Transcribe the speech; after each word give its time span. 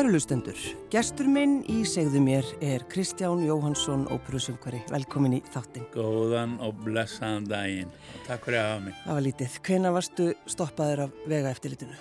Kærulustendur, 0.00 0.56
gestur 0.88 1.26
minn 1.28 1.58
í 1.68 1.82
segðu 1.84 2.22
mér 2.24 2.46
er 2.64 2.86
Kristján 2.88 3.42
Jóhansson, 3.44 4.06
óperusungari. 4.08 4.78
Velkomin 4.88 5.34
í 5.36 5.40
þáttin. 5.52 5.84
Góðan 5.92 6.54
og 6.64 6.78
blessaðan 6.86 7.44
daginn. 7.50 7.90
Takk 8.24 8.48
fyrir 8.48 8.62
að 8.62 8.70
hafa 8.70 8.80
mig. 8.86 8.96
Það 9.02 9.18
var 9.18 9.26
lítið. 9.26 9.58
Hvena 9.68 9.92
varstu 9.92 10.30
stoppaður 10.54 11.04
af 11.04 11.20
vega 11.28 11.52
eftirlitinu? 11.52 12.00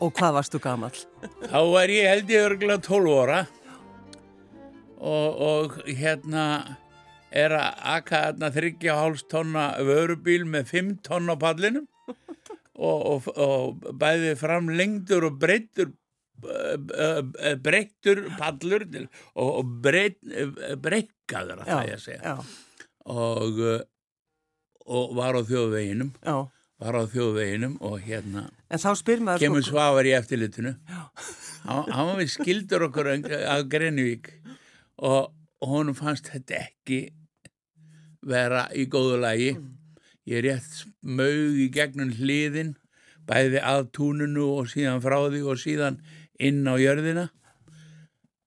og 0.00 0.16
hvað 0.16 0.34
varstu 0.38 0.62
gamal? 0.64 0.92
Þá 1.44 1.60
var 1.74 1.92
ég 1.92 2.10
held 2.14 2.32
ég 2.38 2.48
örgulega 2.48 2.86
12 2.88 3.14
óra 3.20 3.44
og, 4.96 5.28
og 5.52 5.80
hérna 5.92 6.48
er 7.28 7.52
að 7.60 7.88
aka 7.98 8.26
þarna 8.30 8.54
3,5 8.56 9.26
tonna 9.28 9.70
vörubíl 9.92 10.48
með 10.48 10.72
5 10.78 10.94
tonna 11.04 11.36
á 11.36 11.42
pallinum 11.44 11.90
og, 12.08 13.00
og, 13.12 13.34
og 13.36 13.90
bæði 13.92 14.38
fram 14.40 14.72
lengdur 14.72 15.28
og 15.28 15.36
breyttur 15.42 15.92
breyttur 17.62 18.24
pallur 18.38 18.86
og, 19.34 19.72
breykaður 20.82 21.62
að 21.62 21.70
það 21.70 21.86
ég 21.88 21.94
að 21.96 22.04
segja. 22.06 22.34
og, 23.12 23.62
og 24.86 25.14
var 25.18 25.38
á 25.38 25.42
þjóðveginum 25.46 26.12
já. 26.18 26.36
var 26.82 26.98
á 26.98 27.02
þjóðveginum 27.12 27.78
og 27.86 27.98
hérna 28.02 28.48
kemur 29.38 29.62
sko... 29.62 29.70
svavar 29.70 30.08
í 30.08 30.14
eftirlitinu. 30.16 30.74
Hann 31.62 32.08
var 32.08 32.16
við 32.18 32.32
skildur 32.34 32.88
okkur 32.88 33.12
að 33.12 33.66
Greinvík 33.70 34.32
og, 34.98 35.32
honum 35.62 35.94
fannst 35.94 36.30
þetta 36.32 36.64
ekki 36.64 37.04
vera 38.26 38.64
í 38.74 38.86
góðu 38.90 39.20
lagi. 39.22 39.52
Mm. 39.58 39.68
ég 40.26 40.38
er 40.38 40.46
rétt 40.46 40.82
mög 41.02 41.58
í 41.58 41.68
gegnum 41.74 42.12
hliðin 42.14 42.76
bæði 43.26 43.62
að 43.62 43.88
túnunu 43.96 44.48
og 44.58 44.70
síðan 44.70 45.02
frá 45.02 45.16
því 45.24 45.40
og 45.50 45.60
síðan 45.60 45.98
inn 46.48 46.66
á 46.66 46.74
jörðina 46.80 47.28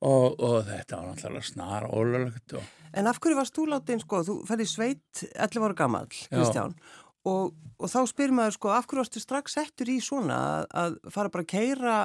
og, 0.06 0.36
og 0.40 0.58
þetta 0.68 1.00
var 1.00 1.08
náttúrulega 1.10 1.50
snar 1.50 1.88
ólulegt. 1.90 2.58
Og... 2.58 2.70
En 2.96 3.10
af 3.10 3.20
hverju 3.22 3.40
varst 3.40 3.56
þú 3.56 3.68
látið, 3.72 4.04
sko, 4.04 4.22
þú 4.28 4.38
færði 4.48 4.68
sveit 4.70 5.24
11 5.34 5.68
ára 5.68 5.78
gammal, 5.80 6.06
Kristján, 6.12 6.76
og, 7.26 7.56
og 7.80 7.92
þá 7.92 8.00
spyrir 8.12 8.36
maður, 8.38 8.58
sko, 8.60 8.74
af 8.76 8.88
hverju 8.88 9.04
varstu 9.04 9.24
strax 9.24 9.58
settur 9.58 9.92
í 9.92 9.98
svona 10.04 10.40
að, 10.46 10.70
að 10.84 11.00
fara 11.16 11.34
bara 11.34 11.48
að 11.48 11.52
keira, 11.56 11.98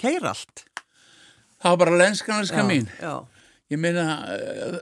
keira 0.00 0.34
allt? 0.34 0.64
Það 1.60 1.74
var 1.74 1.82
bara 1.84 2.00
lenskanarska 2.04 2.64
mín. 2.64 2.88
Já, 3.02 3.20
Ég 3.70 3.78
meina, 3.78 4.26
eh, 4.34 4.78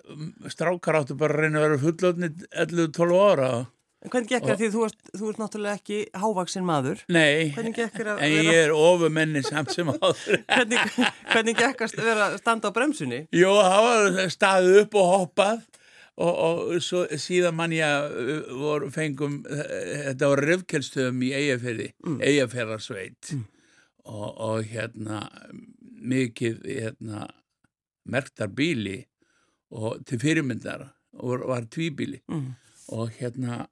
strákar 0.48 1.02
áttu 1.02 1.16
bara 1.18 1.34
að 1.34 1.42
reyna 1.44 1.60
að 1.60 1.64
vera 1.66 1.80
fullotni 1.82 2.28
11-12 2.56 3.18
ára 3.20 3.48
og 3.58 3.66
En 3.98 4.12
hvernig 4.12 4.30
gekk 4.30 4.44
það 4.46 4.60
því 4.60 4.68
þú 4.70 4.82
ert, 4.86 5.08
þú 5.10 5.28
ert 5.28 5.40
náttúrulega 5.42 5.78
ekki 5.80 5.96
hávaksinn 6.22 6.66
maður? 6.66 7.00
Nei, 7.10 7.50
en 7.58 7.72
vera... 7.74 8.14
ég 8.30 8.50
er 8.54 8.74
ofumenni 8.74 9.42
samt 9.42 9.72
sem 9.74 9.88
áður. 9.90 10.20
hvernig, 10.54 10.84
hvernig 11.32 11.58
gekk 11.58 11.82
að 11.88 11.96
vera 12.06 12.28
standa 12.38 12.70
á 12.70 12.76
bremsunni? 12.76 13.24
Jó, 13.34 13.50
það 13.58 13.88
var 13.88 14.30
staðið 14.36 14.78
upp 14.84 14.94
og 15.00 15.10
hoppað 15.14 15.64
og, 16.18 16.30
og 16.32 16.84
svo, 16.84 17.04
síðan 17.18 17.56
mann 17.58 17.74
ég 17.74 18.14
uh, 18.54 18.86
fengum, 18.94 19.40
þetta 19.48 20.30
var 20.30 20.44
röfkelstöðum 20.46 21.24
í 21.26 21.32
Eyjafjörði, 21.40 21.88
mm. 22.06 22.20
Eyjafjörðarsveit 22.28 23.32
mm. 23.34 23.42
og, 24.14 24.28
og 24.30 24.70
hérna 24.70 25.24
mikið 25.98 26.62
hérna, 26.68 27.24
merktar 28.08 28.50
bíli 28.54 29.00
og 29.74 29.98
til 30.06 30.20
fyrirmyndar 30.22 30.86
og 31.18 31.42
var 31.50 31.66
tvíbíli 31.66 32.22
mm. 32.30 32.46
og 32.94 33.10
hérna 33.18 33.64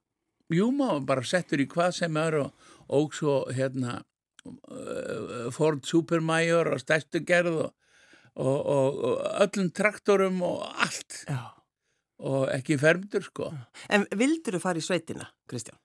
jú 0.53 0.69
maður 0.75 1.07
bara 1.09 1.25
settur 1.27 1.63
í 1.63 1.67
hvað 1.71 1.95
sem 2.01 2.19
er 2.21 2.39
og, 2.43 2.69
og 2.93 3.15
svo 3.15 3.39
hérna 3.53 3.99
uh, 3.99 5.49
Ford 5.55 5.83
Supermajor 5.87 6.73
og 6.75 6.83
stærstu 6.83 7.23
gerð 7.27 7.63
og, 7.65 7.73
og, 8.35 9.01
og 9.09 9.25
öllum 9.47 9.71
traktorum 9.75 10.39
og 10.45 10.63
allt 10.85 11.23
Já. 11.27 11.41
og 12.23 12.47
ekki 12.53 12.79
fermdur 12.81 13.27
sko 13.27 13.51
En 13.89 14.07
vildur 14.15 14.57
þú 14.57 14.63
fara 14.63 14.81
í 14.81 14.85
sveitina, 14.85 15.29
Kristján? 15.49 15.79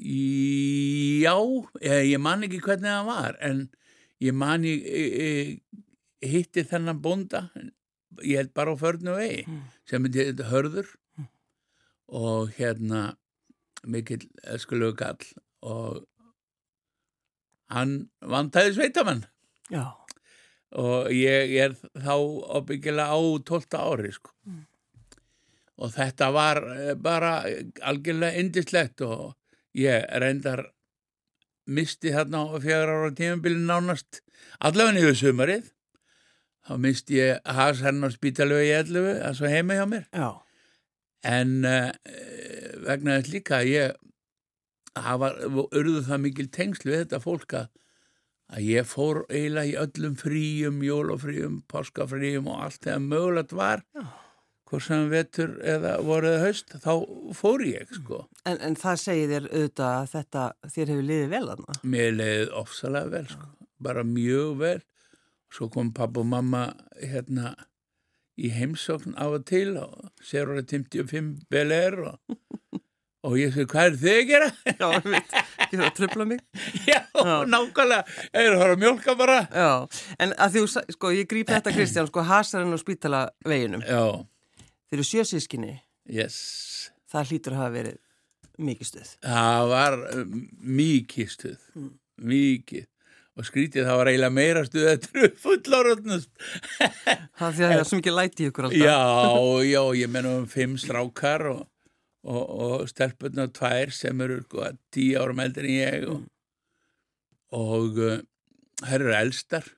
Já, 0.00 1.36
ég, 1.84 2.06
ég 2.14 2.20
man 2.22 2.46
ekki 2.46 2.62
hvernig 2.64 2.88
það 2.88 3.10
var 3.10 3.36
en 3.44 3.66
ég 4.22 4.36
man 4.36 4.64
ég, 4.64 4.86
ég, 4.86 5.60
ég 6.24 6.32
hitti 6.32 6.64
þennan 6.68 7.02
bonda 7.04 7.48
ég 8.24 8.40
held 8.40 8.54
bara 8.56 8.72
á 8.72 8.76
förnu 8.80 9.16
vegi 9.18 9.44
mm. 9.46 9.60
sem 9.88 10.06
er 10.08 10.44
hörður 10.48 10.88
mm. 11.18 11.26
og 12.20 12.54
hérna 12.56 13.02
mikill 13.86 14.26
eskulegu 14.54 14.96
gall 14.98 15.26
og 15.62 16.04
hann 17.70 18.10
vantæði 18.20 18.74
sveitamann 18.76 19.24
Já. 19.70 19.92
og 20.74 21.10
ég, 21.14 21.52
ég 21.54 21.70
er 21.70 21.76
þá 21.78 22.16
ábyggilega 22.58 23.14
á 23.14 23.20
12 23.46 23.78
ári 23.78 24.12
sko. 24.14 24.34
mm. 24.46 24.64
og 25.80 25.94
þetta 25.94 26.30
var 26.34 26.62
eh, 26.74 26.94
bara 26.94 27.34
algjörlega 27.80 28.42
indislegt 28.42 29.04
og 29.06 29.34
ég 29.78 30.06
reyndar 30.22 30.66
misti 31.70 32.10
hérna 32.14 32.42
á 32.50 32.58
fjögur 32.58 32.94
ára 32.96 33.12
tímabilin 33.14 33.68
nánast 33.70 34.24
allavega 34.58 34.96
niður 34.96 35.18
sumarið 35.20 35.70
þá 36.66 36.72
misti 36.82 37.20
ég 37.20 37.40
has 37.58 37.82
hérna 37.84 38.10
á 38.10 38.14
spítalögu 38.14 38.66
í 38.66 38.72
11 38.74 39.20
að 39.28 39.36
svo 39.38 39.50
heima 39.52 39.78
hjá 39.78 39.86
mér 39.90 40.06
Já. 40.10 40.30
en 41.22 41.54
uh, 41.64 41.90
vegna 42.86 43.18
þess 43.18 43.34
líka 43.34 43.60
að 43.60 43.72
ég 43.74 43.98
hafa 45.00 45.34
örðu 45.70 46.00
það 46.06 46.24
mikil 46.24 46.48
tengslu 46.52 46.92
við 46.92 47.04
þetta 47.04 47.22
fólka 47.22 47.66
að 48.50 48.66
ég 48.66 48.88
fór 48.88 49.22
eiginlega 49.30 49.70
í 49.70 49.76
öllum 49.78 50.16
fríum, 50.18 50.80
jólofríum, 50.82 51.60
páskafríum 51.70 52.50
og 52.50 52.64
allt 52.66 52.82
þegar 52.82 53.06
mögulegt 53.06 53.54
var 53.54 53.84
hvort 54.70 54.86
sem 54.86 55.08
vetur 55.10 55.56
eða 55.66 55.96
voruð 56.06 56.36
haust, 56.44 56.76
þá 56.78 56.92
fór 57.34 57.64
ég 57.66 57.90
sko. 57.96 58.22
En, 58.46 58.60
en 58.62 58.76
það 58.78 59.00
segir 59.02 59.32
þér 59.32 59.48
auðvitað 59.50 59.94
að 59.96 60.12
þetta 60.12 60.44
þér 60.74 60.92
hefur 60.92 61.08
liðið 61.08 61.32
vel 61.34 61.42
aðna? 61.54 61.78
Mér 61.82 62.12
liðið 62.14 62.54
ofsalega 62.60 63.12
vel 63.16 63.24
sko, 63.32 63.48
bara 63.82 64.06
mjög 64.06 64.52
vel. 64.60 64.78
Svo 65.50 65.66
kom 65.74 65.90
pappa 65.94 66.22
og 66.22 66.28
mamma 66.30 66.68
hérna 67.02 67.56
í 68.40 68.52
heimsókn 68.54 69.16
af 69.20 69.36
og 69.38 69.46
til 69.50 69.74
og 69.80 70.10
sér 70.24 70.48
orðið 70.48 70.76
55 70.80 71.34
vel 71.52 71.76
er 71.76 71.98
og 72.10 72.18
Og 73.28 73.34
ég 73.36 73.50
segi, 73.52 73.68
hvað 73.68 73.86
er 73.90 73.96
þið 74.00 74.14
að 74.16 74.28
gera? 74.30 74.46
Já, 74.64 74.84
ég 74.94 75.06
veit, 75.12 75.32
ég 75.34 75.72
þarf 75.74 75.88
að 75.90 75.96
tröfla 75.98 76.24
mig. 76.30 76.38
Já, 76.88 77.00
Já. 77.12 77.32
nákvæmlega, 77.52 78.14
ég 78.30 78.46
er 78.46 78.54
að 78.54 78.62
fara 78.62 78.76
að 78.76 78.80
mjölka 78.80 79.14
bara. 79.18 79.34
Já, 79.52 80.04
en 80.24 80.32
að 80.40 80.56
þú, 80.56 80.62
sko, 80.96 81.10
ég 81.12 81.28
gríp 81.28 81.50
þetta 81.52 81.74
Kristján, 81.74 82.08
sko, 82.08 82.24
hasarinn 82.24 82.72
og 82.72 82.80
spítala 82.80 83.26
veginum. 83.44 83.84
Já. 83.84 84.24
Þeir 84.88 84.96
eru 84.96 85.06
sjösískinni. 85.10 85.74
Yes. 86.08 86.38
Það 87.12 87.34
hlýtur 87.34 87.58
að 87.58 87.60
hafa 87.60 87.74
verið 87.76 88.00
mikið 88.70 88.88
stuð. 88.88 89.12
Það 89.26 89.68
var 89.74 89.98
um, 90.14 90.40
mikið 90.80 91.30
stuð, 91.34 91.68
mm. 91.76 91.92
mikið. 92.32 92.88
Og 93.40 93.48
skrítið 93.48 93.86
það 93.88 93.98
var 94.02 94.10
eiginlega 94.10 94.36
meira 94.36 94.62
stuð 94.68 94.86
þetta 94.90 95.24
er 95.24 95.34
fullorðnust. 95.46 96.30
Það 96.76 97.56
því 97.56 97.64
að 97.64 97.66
það 97.66 97.76
er 97.78 97.88
svo 97.88 98.00
mikið 98.00 98.16
læti 98.18 98.48
ykkur 98.50 98.68
alltaf. 98.68 98.82
Já, 98.84 99.00
já, 99.64 99.82
ég 99.96 100.12
menna 100.12 100.38
um 100.42 100.48
fimm 100.50 100.76
strákar 100.80 101.46
og 101.54 101.62
og, 102.28 102.44
og 102.60 102.88
stelpunna 102.90 103.48
tvær 103.54 103.92
sem 103.94 104.24
eru 104.24 104.40
sko, 104.44 104.70
tíu 104.92 105.20
árum 105.20 105.42
eldur 105.44 105.68
en 105.68 105.76
ég 105.76 106.08
og, 106.10 106.24
og 107.56 108.00
uh, 108.00 108.18
þær 108.84 108.98
eru 109.00 109.14
elstar 109.16 109.68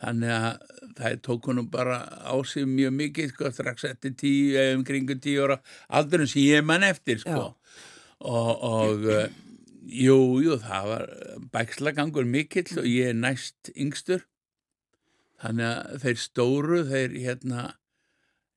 þannig 0.00 0.32
að 0.32 0.76
það 0.96 1.18
tók 1.26 1.50
honum 1.50 1.68
bara 1.72 2.00
á 2.24 2.34
sig 2.48 2.68
mjög 2.68 2.94
mikið 2.96 3.34
sko, 3.34 3.50
strax 3.52 3.84
eftir 3.90 4.14
tíu, 4.16 4.54
eða 4.56 4.78
umkringu 4.78 5.18
tíu 5.20 5.44
ára 5.44 5.60
aldrei 5.88 6.26
sem 6.26 6.46
ég 6.46 6.64
mann 6.66 6.86
eftir 6.86 7.20
sko. 7.20 7.50
og, 8.20 8.50
og 8.64 9.08
uh, 9.10 9.26
jú, 9.90 10.18
jú, 10.44 10.56
það 10.62 10.90
var 10.92 11.06
bækslagangur 11.54 12.28
mikill 12.28 12.78
og 12.78 12.88
ég 12.88 13.10
er 13.10 13.18
næst 13.18 13.72
yngstur 13.74 14.24
þannig 15.40 15.66
að 15.66 16.02
þeir 16.04 16.20
stóru, 16.20 16.80
þeir 16.88 17.16
hérna 17.24 17.64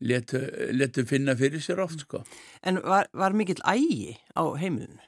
letu, 0.03 0.41
letu 0.75 1.05
finna 1.07 1.35
fyrir 1.39 1.63
sér 1.63 1.81
oft 1.83 2.03
sko. 2.03 2.23
En 2.61 2.81
var, 2.83 3.09
var 3.15 3.35
mikill 3.37 3.61
ægi 3.67 4.17
á 4.35 4.43
heimilinu? 4.59 5.01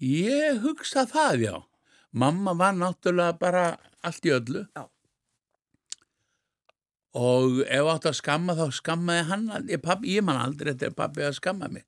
Ég 0.00 0.62
hugsa 0.64 1.04
það, 1.08 1.44
já. 1.44 1.56
Mamma 2.16 2.54
var 2.56 2.72
náttúrulega 2.74 3.36
bara 3.38 3.64
allt 4.02 4.24
í 4.26 4.32
öllu. 4.32 4.64
Já. 4.74 4.88
Og 7.20 7.60
ef 7.66 7.88
átt 7.90 8.08
að 8.08 8.16
skamma 8.20 8.54
þá 8.56 8.66
skammaði 8.72 9.26
hann, 9.28 9.46
ég, 9.68 9.88
ég 10.08 10.24
man 10.24 10.40
aldrei 10.40 10.72
þetta 10.72 10.88
er 10.88 10.96
pappi 10.96 11.26
að 11.26 11.36
skamma 11.40 11.68
mig. 11.68 11.84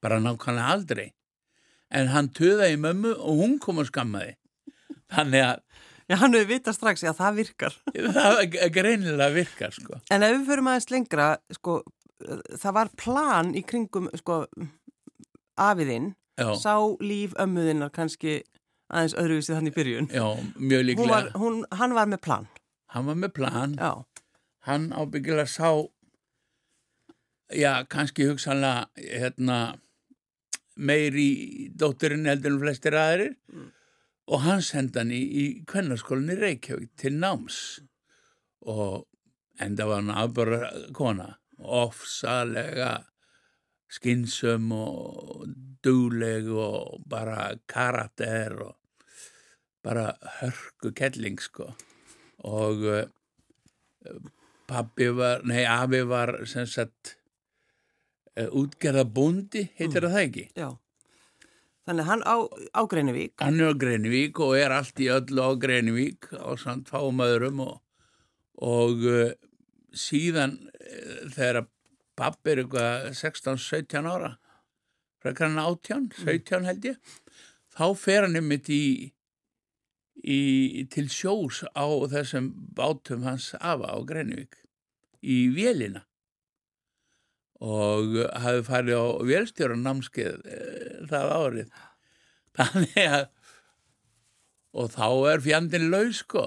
Bara 0.00 0.22
nákvæmlega 0.22 0.72
aldrei. 0.72 1.08
En 1.90 2.10
hann 2.14 2.28
töða 2.36 2.68
í 2.70 2.76
mömmu 2.78 3.16
og 3.18 3.40
hún 3.42 3.56
kom 3.62 3.80
að 3.82 3.90
skammaði. 3.90 4.36
Þannig 5.10 5.46
að 5.46 5.64
Já, 6.10 6.16
hann 6.18 6.34
hefur 6.34 6.48
vitað 6.50 6.74
strax, 6.74 7.02
já, 7.06 7.12
það 7.14 7.36
virkar. 7.38 7.74
það 7.94 8.40
greinilega 8.74 9.28
virkar, 9.30 9.70
sko. 9.76 10.00
En 10.10 10.24
ef 10.26 10.32
við 10.34 10.48
förum 10.48 10.70
aðeins 10.72 10.88
lengra, 10.90 11.26
sko, 11.54 11.74
það 12.58 12.72
var 12.74 12.90
plan 12.98 13.52
í 13.54 13.62
kringum, 13.62 14.08
sko, 14.18 14.40
afiðinn, 15.54 16.08
sá 16.58 16.74
líf 16.98 17.36
ömmuðinnar 17.38 17.92
kannski 17.94 18.40
aðeins 18.90 19.14
öðruvísið 19.22 19.60
hann 19.60 19.70
í 19.70 19.74
byrjun. 19.76 20.10
Já, 20.10 20.26
mjög 20.58 20.82
Hún 20.82 20.88
líklega. 20.88 21.12
Var, 21.14 21.30
hún, 21.38 21.62
hann 21.78 21.94
var 21.94 22.10
með 22.10 22.22
plan. 22.26 22.48
Hann 22.90 23.06
var 23.06 23.20
með 23.22 23.34
plan. 23.38 23.78
Já, 23.78 23.92
Hann 24.66 24.90
ábyggilega 24.92 25.46
sá, 25.48 25.70
já, 27.54 27.84
kannski 27.88 28.26
hugsanlega, 28.28 28.88
hérna, 28.98 29.60
meir 30.80 31.16
í 31.18 31.68
dótturinn 31.76 32.28
heldur 32.28 32.56
en 32.56 32.62
flestir 32.64 32.96
aðrir. 32.98 33.36
Og 34.30 34.44
hann 34.44 34.62
senda 34.62 35.02
hann 35.02 35.12
í, 35.14 35.20
í 35.20 35.44
kvennarskólinni 35.68 36.38
Reykjavík 36.38 36.94
til 37.00 37.16
náms. 37.18 37.60
Og 38.68 39.06
enda 39.60 39.86
var 39.88 40.02
hann 40.02 40.14
afbara 40.14 40.70
kona, 40.96 41.32
ofsalega 41.60 42.92
skinsum 43.90 44.70
og 44.76 45.46
dugleg 45.82 46.46
og 46.54 47.00
bara 47.10 47.50
karakter 47.70 48.54
og 48.68 48.76
bara 49.82 50.12
hörku 50.38 50.92
kelling 50.94 51.40
sko. 51.42 51.72
Og 52.46 52.84
uh, 52.86 54.20
pabbi 54.70 55.10
var, 55.16 55.42
nei 55.44 55.64
afi 55.66 56.04
var 56.08 56.36
sem 56.48 56.68
sagt 56.68 57.16
útgerða 58.48 59.04
búndi, 59.04 59.66
heitir 59.78 60.06
það 60.08 60.22
ekki 60.24 60.46
já. 60.56 60.70
Þannig 61.88 62.06
hann 62.06 62.22
á, 62.22 62.36
á 62.76 62.82
Greinivík. 62.86 63.34
hann 63.40 63.60
er 63.60 63.72
á 63.72 63.80
Greinivík 63.82 64.40
og 64.44 64.56
er 64.58 64.74
allt 64.76 65.00
í 65.00 65.08
öllu 65.10 65.42
á 65.42 65.50
Greinivík 65.58 66.30
á 66.36 66.54
öðrum 66.54 67.62
og, 67.64 67.80
og 68.60 69.06
uh, 69.08 69.32
síðan 69.92 70.58
uh, 70.70 71.28
þegar 71.34 71.66
pappi 72.20 72.52
er 72.52 72.62
eitthvað 72.62 73.08
16-17 73.16 74.06
ára 74.10 74.34
frekar 75.20 75.50
hann 75.50 75.62
18, 75.62 76.10
17 76.20 76.68
held 76.68 76.86
ég 76.92 77.16
þá 77.74 77.86
fer 77.96 78.26
hann 78.26 78.38
einmitt 78.38 78.68
í, 78.72 79.12
í 80.20 80.84
til 80.92 81.08
sjós 81.12 81.62
á 81.72 81.86
þessum 82.12 82.52
bátum 82.76 83.24
hans 83.28 83.52
afa 83.58 83.92
á 83.92 83.98
Greinivík 84.06 84.60
í 85.20 85.48
vélina 85.56 86.04
og 87.60 88.14
hafi 88.40 88.62
farið 88.64 88.96
á 88.96 89.06
vélstjóran 89.28 89.82
námskeið 89.84 90.38
e, 90.48 90.58
það 91.10 91.32
árið. 91.36 91.70
Þannig 92.60 92.98
að 93.04 93.26
og 94.80 94.88
þá 94.94 95.06
er 95.32 95.42
fjandinn 95.44 95.88
laus 95.92 96.20
sko. 96.22 96.44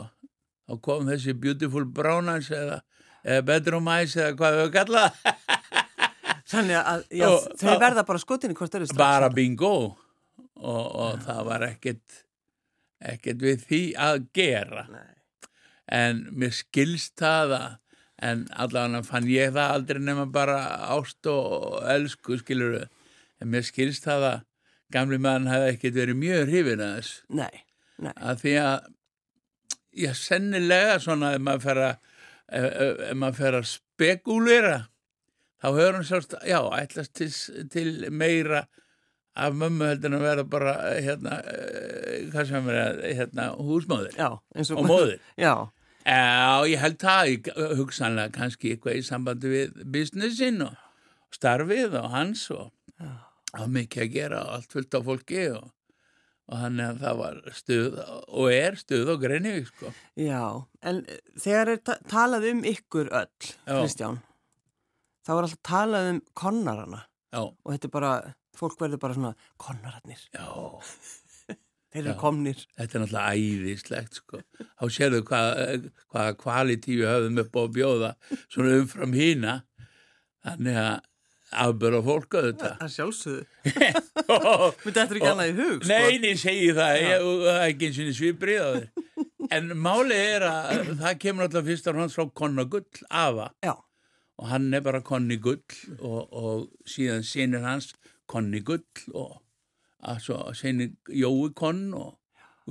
Þá 0.70 0.78
kom 0.86 1.10
þessi 1.12 1.34
beautiful 1.36 1.84
brown 1.86 2.30
eyes 2.32 2.48
eða, 2.56 2.78
eða 3.28 3.46
bedroom 3.50 3.90
eyes 3.92 4.14
eða 4.16 4.36
hvað 4.40 4.60
við 4.62 4.70
kallað. 4.78 5.18
Þannig 6.54 6.78
að 6.80 7.04
já, 7.20 7.28
Og 7.28 7.48
þau 7.60 7.68
þá- 7.74 7.82
verða 7.84 8.06
bara 8.08 8.22
skotinni 8.22 8.56
hvort 8.58 8.76
eru 8.80 8.88
strax. 8.88 9.00
bara 9.02 9.30
bingo. 9.34 9.74
Og, 10.64 10.86
og 11.04 11.18
það 11.26 11.42
var 11.50 11.66
ekkert 11.68 12.22
ekkert 13.04 13.42
við 13.44 13.64
því 13.68 13.82
að 14.00 14.22
gera. 14.38 14.86
Nei. 14.88 15.10
en 15.94 16.22
mér 16.40 16.54
skilst 16.56 17.18
það 17.20 17.52
að 17.58 17.74
en 18.24 18.46
allavega 18.56 19.04
fann 19.08 19.30
ég 19.30 19.54
það 19.56 19.76
aldrei 19.78 20.02
nema 20.04 20.26
bara 20.32 20.60
ást 20.96 21.30
og 21.32 21.82
elsku 21.92 22.40
skilur 22.42 22.84
en 22.84 23.52
mér 23.52 23.66
skilst 23.68 24.08
það 24.08 24.28
að 24.30 24.42
gamli 24.94 25.20
mann 25.22 25.50
hefði 25.50 25.74
ekkert 25.74 26.00
verið 26.00 26.20
mjög 26.22 26.50
hrifin 26.52 26.84
að 26.86 26.96
þess 26.98 27.14
Nei, 27.42 27.64
nei. 27.98 28.14
að 28.16 28.44
því 28.44 28.56
að 28.64 28.90
já, 30.04 30.12
sennilega 30.18 31.00
svona 31.04 31.34
ef 31.36 31.44
maður 31.44 31.66
fer 31.68 31.82
að 31.88 31.94
ef, 32.54 32.68
ef, 32.68 33.04
maður 33.18 33.40
fer 33.42 33.58
að 33.60 33.68
spekulera 33.72 34.78
þá 35.64 35.68
höfum 35.72 35.98
hann 36.00 36.08
sérst, 36.08 36.38
já, 36.48 36.60
ætlast 36.78 37.14
til, 37.18 37.30
til 37.74 37.92
meira 38.12 38.66
af 39.34 39.56
mömmu 39.58 39.88
heldur 39.90 40.18
að 40.18 40.26
vera 40.28 40.44
bara 40.46 40.74
hérna, 41.02 41.40
eh, 41.50 42.26
hvað 42.30 42.50
sem 42.52 42.68
er 42.70 43.00
hérna, 43.18 43.48
húsmóðir 43.58 44.18
Já, 44.20 44.28
og... 44.36 44.76
og 44.78 44.86
móðir. 44.86 45.24
Já, 45.46 45.54
Já, 46.04 46.64
ég 46.68 46.82
held 46.84 46.98
það, 47.00 47.52
hugsanlega 47.80 48.34
kannski 48.36 48.74
eitthvað 48.74 48.98
í 49.00 49.04
sambandi 49.08 49.52
við 49.54 49.78
businessin 49.94 50.60
og 50.66 50.74
starfið 51.34 51.96
og 52.02 52.10
hans 52.12 52.42
og 52.52 52.74
á 53.54 53.64
mikið 53.70 54.04
að 54.04 54.12
gera 54.18 54.42
og 54.44 54.52
allt 54.58 54.76
fullt 54.76 54.98
af 55.00 55.06
fólki 55.08 55.46
og, 55.54 55.70
og 56.50 56.60
þannig 56.64 56.90
að 56.90 57.00
það 57.06 57.18
var 57.22 57.40
stuð 57.56 57.98
og 58.04 58.52
er 58.52 58.78
stuð 58.82 59.14
og 59.14 59.24
Greinivík 59.24 59.72
sko. 59.72 59.94
já. 60.20 60.44
En 60.84 61.02
eh, 61.08 61.24
þegar 61.40 61.72
er 61.76 61.82
ta 61.88 61.98
talað 62.12 62.50
um 62.52 62.64
ykkur 62.74 63.12
öll, 63.14 63.50
Já. 63.64 63.76
Kristján, 63.80 64.20
þá 65.24 65.34
er 65.38 65.42
alltaf 65.46 65.62
talað 65.72 66.10
um 66.12 66.22
konnarana. 66.36 67.04
Já, 67.34 67.42
Og 67.48 67.70
þetta 67.72 67.88
er 67.88 67.94
bara, 67.96 68.12
fólk 68.60 68.76
verður 68.84 69.00
bara 69.02 69.16
svona, 69.18 69.36
konnararnir, 69.58 70.20
já, 70.36 70.44
þeir 71.94 72.04
eru 72.04 72.16
komnir. 72.20 72.66
þetta 72.78 72.98
er 72.98 73.04
náttúrulega 73.04 73.38
æðislegt 73.38 74.20
sko. 74.20 74.42
Þá 74.66 74.86
sérðu 74.98 75.24
hvað, 75.30 75.88
hvaða 76.14 76.36
kvalití 76.42 77.00
við 77.00 77.10
höfum 77.12 77.42
upp 77.44 77.58
á 77.58 77.62
að 77.64 77.74
bjóða 77.78 78.12
svona 78.44 78.78
umfram 78.82 79.18
hína 79.18 79.56
þannig 80.44 80.80
að 80.84 80.94
afböra 81.64 82.02
fólk 82.02 82.36
auðvitað. 82.40 82.76
Það 82.82 82.94
sjálfsögðu. 82.96 83.44
Myndi 84.84 84.98
þetta 84.98 85.18
ekki 85.20 85.30
annað 85.30 85.52
í 85.52 85.56
hug, 85.60 85.84
sko? 85.84 85.92
Nei, 85.92 86.20
nei, 86.24 86.34
segi 86.42 86.70
það, 86.74 86.94
ég, 87.04 87.26
það 87.44 87.54
er 87.54 87.66
ekki 87.68 87.90
eins 87.90 88.00
og 88.04 88.16
sviprið 88.18 88.64
á 88.64 88.70
þér. 88.74 88.88
En 89.54 89.74
málið 89.78 90.22
er 90.24 90.46
að 90.48 90.94
það 91.04 91.18
kemur 91.22 91.46
alltaf 91.46 91.68
fyrst 91.68 91.90
og 91.92 92.00
hans 92.02 92.16
frá 92.18 92.26
Konna 92.42 92.66
Gull, 92.74 93.04
afa, 93.12 93.52
Já, 93.62 93.76
og 94.40 94.50
hann 94.50 94.74
er 94.74 94.82
bara 94.86 95.04
Konni 95.06 95.38
Gull 95.44 95.62
og, 96.00 96.22
og 96.34 96.90
síðan 96.90 97.26
sinir 97.28 97.66
hans 97.68 97.92
Konni 98.30 98.64
Gull 98.66 98.86
og 99.14 99.43
að 100.04 100.20
svo 100.26 100.42
sinir 100.58 100.94
Jói 101.08 101.54
Konn 101.58 101.94
og, 101.98 102.18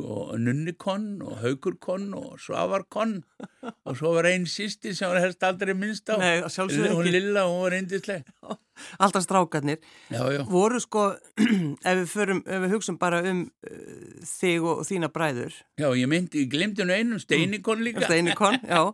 og 0.01 0.33
Nunni 0.41 0.73
Konn 0.81 1.21
og 1.25 1.39
Haukur 1.43 1.77
Konn 1.81 2.13
og 2.17 2.39
Svavar 2.41 2.85
Konn 2.93 3.19
og 3.63 3.97
svo 3.99 4.15
var 4.17 4.29
einn 4.31 4.47
sýsti 4.49 4.95
sem 4.97 5.11
var 5.13 5.21
helst 5.23 5.45
aldrei 5.47 5.75
minnst 5.77 6.09
á. 6.13 6.17
Nei, 6.21 6.35
Hún. 6.43 7.09
Lilla, 7.09 7.47
hún 7.49 7.65
var 7.65 7.75
reyndisleg. 7.77 8.25
alltaf 9.03 9.25
strákarnir. 9.25 9.79
Já, 10.11 10.23
já. 10.33 10.43
Voru 10.49 10.81
sko, 10.81 11.05
ef 11.89 11.99
við, 12.01 12.07
förum, 12.13 12.43
ef 12.47 12.65
við 12.65 12.75
hugsum 12.77 12.99
bara 13.01 13.23
um 13.31 13.45
uh, 13.69 14.27
þig 14.27 14.69
og 14.69 14.85
þína 14.89 15.11
bræður, 15.13 15.57
Já, 15.81 15.89
ég 15.99 16.11
myndi, 16.11 16.45
ég 16.45 16.53
glemdi 16.53 16.87
nú 16.87 16.97
einum, 16.97 17.21
Steini 17.23 17.63
Konn 17.65 17.85
líka. 17.85 18.05
Steini 18.07 18.37
Konn, 18.39 18.61
já, 18.73 18.85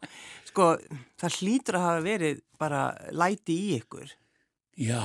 sko, 0.51 0.73
það 1.21 1.39
hlýtur 1.41 1.79
að 1.79 1.87
hafa 1.89 2.07
verið 2.07 2.43
bara 2.59 2.83
læti 3.15 3.57
í 3.69 3.77
ykkur. 3.79 4.11
Já, 4.79 5.03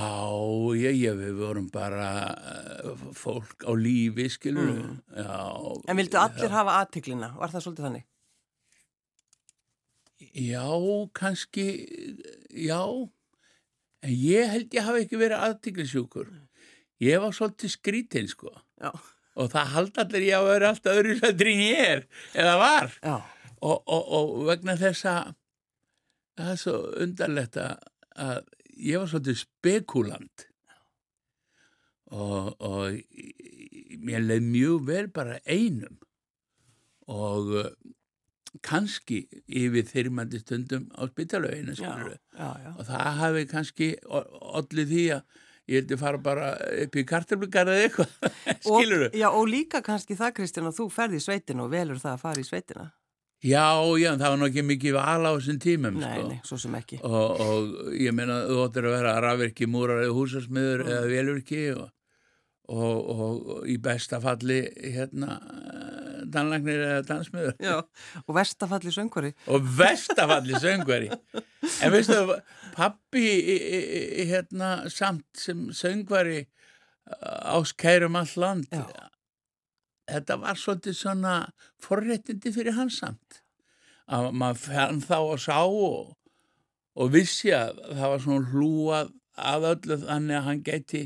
ég, 0.78 0.94
ég, 1.02 1.16
við 1.18 1.38
vorum 1.40 1.64
bara 1.74 2.08
uh, 2.30 3.06
fólk 3.18 3.64
á 3.66 3.74
lífi, 3.74 4.28
skilur 4.30 4.68
mm. 4.70 4.98
Já. 5.18 5.38
En 5.90 5.98
vildu 5.98 6.20
allir 6.20 6.52
hafa 6.54 6.76
aðtiklina? 6.84 7.32
Var 7.40 7.50
það 7.50 7.64
svolítið 7.64 7.88
þannig? 7.88 8.04
Já, 10.34 10.62
kannski, 11.18 11.66
já, 12.54 12.80
en 14.06 14.14
ég 14.14 14.54
held 14.54 14.78
ég 14.78 14.86
hafi 14.86 15.02
ekki 15.04 15.18
verið 15.20 15.42
aðtiklisjúkur. 15.48 16.30
Ég 17.02 17.20
var 17.22 17.34
svolítið 17.34 17.74
skrítinn, 17.74 18.30
sko. 18.30 18.54
Já, 18.82 18.92
Og 19.34 19.48
það 19.50 19.70
haldi 19.74 19.98
allir 20.04 20.24
ég 20.28 20.38
að 20.38 20.48
vera 20.52 20.68
alltaf 20.70 20.98
öðru 21.00 21.14
sættir 21.18 21.48
en 21.50 21.62
ég 21.64 21.80
er, 21.82 22.02
eða 22.38 22.54
var. 22.62 22.92
já, 23.02 23.16
Og, 23.58 23.80
og, 23.90 24.04
og 24.14 24.34
vegna 24.46 24.76
þess 24.78 25.06
að 25.10 25.32
það 26.38 26.50
er 26.52 26.60
svo 26.62 26.74
undarlegt 27.02 27.58
að 27.58 28.44
ég 28.84 29.00
var 29.00 29.10
svolítið 29.10 29.40
spekulant 29.42 30.46
og, 32.14 32.54
og 32.60 32.98
mér 34.04 34.24
leið 34.24 34.48
mjög 34.48 34.88
vel 34.88 35.06
bara 35.14 35.38
einum 35.48 35.98
og 37.10 37.52
uh, 37.52 37.70
kannski 38.64 39.24
yfir 39.48 39.86
þyrmandi 39.88 40.40
stundum 40.42 40.86
á 40.94 42.52
já. 42.62 42.70
og 42.76 42.84
það 42.88 43.08
hafi 43.20 43.46
kannski 43.50 43.88
allir 44.08 44.88
því 44.92 45.06
að 45.16 45.40
ég 45.64 45.80
vildi 45.80 45.98
fara 46.00 46.20
bara 46.20 46.50
upp 46.84 46.96
í 47.00 47.06
kartablugarðið 47.08 47.86
eitthvað 47.86 48.10
skilur 48.60 49.06
Og, 49.08 49.16
já, 49.16 49.28
og 49.30 49.48
líka 49.48 49.80
kannski 49.84 50.16
það, 50.18 50.36
Kristján, 50.38 50.68
að 50.68 50.78
þú 50.80 50.88
ferði 50.92 51.20
í 51.20 51.24
sveitina 51.24 51.64
og 51.64 51.72
velur 51.72 52.00
það 52.00 52.12
að 52.12 52.24
fara 52.24 52.42
í 52.42 52.48
sveitina. 52.48 52.86
Já, 53.44 53.66
já, 54.00 54.10
það 54.16 54.24
var 54.30 54.38
nú 54.40 54.46
ekki 54.48 54.62
mikið 54.64 54.94
val 54.96 55.26
á 55.28 55.32
þessum 55.36 55.58
tímum 55.60 55.98
Nei, 56.00 56.06
sko. 56.14 56.28
nei, 56.30 56.38
svo 56.48 56.56
sem 56.62 56.76
ekki. 56.78 57.00
og, 57.04 57.42
og 57.44 57.90
ég 58.00 58.14
meina 58.16 58.38
þú 58.48 58.62
óttir 58.64 58.88
að 58.88 58.94
vera 58.96 59.12
rafvirki, 59.24 59.68
múrar 59.68 60.00
eða 60.06 60.14
húsasmiður 60.16 60.84
eða 60.88 61.02
velvirki 61.10 61.60
og, 61.74 61.84
og, 62.72 63.12
og, 63.14 63.66
í 63.68 63.76
besta 63.84 64.20
falli 64.24 64.62
hérna 64.96 65.36
danlagnir 66.34 66.80
eða 66.86 67.02
dansmiður 67.10 67.58
Já, 67.60 67.76
og 68.24 68.32
vestafalli 68.38 68.92
söngvari. 68.96 69.34
og 69.52 69.68
vestafalli 69.78 70.56
söngveri 70.62 71.10
en 71.12 71.92
veistu 71.92 72.16
pappi 72.74 73.26
hérna 74.30 74.88
samt 74.92 75.26
sem 75.36 75.66
söngvari 75.76 76.46
áskærum 77.52 78.16
all 78.16 78.32
land 78.40 78.72
Já. 78.72 78.86
Þetta 80.10 80.36
var 80.42 80.60
svolítið 80.60 80.98
svona 80.98 81.34
forréttindi 81.82 82.52
fyrir 82.54 82.76
hans 82.78 83.00
samt. 83.02 83.40
Að 84.04 84.30
maður 84.36 84.62
fann 84.66 85.00
þá 85.04 85.16
að 85.18 85.42
sá 85.46 85.58
og, 85.64 86.14
og 87.00 87.12
vissi 87.14 87.52
að 87.56 87.80
það 87.88 88.12
var 88.12 88.24
svona 88.26 88.52
hlúað 88.52 89.12
að 89.34 89.68
öllu 89.72 90.00
þannig 90.04 90.38
að 90.38 90.46
hann 90.48 90.62
geti 90.64 91.02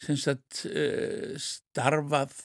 sagt 0.00 0.64
uh, 0.68 1.34
starfað 1.40 2.36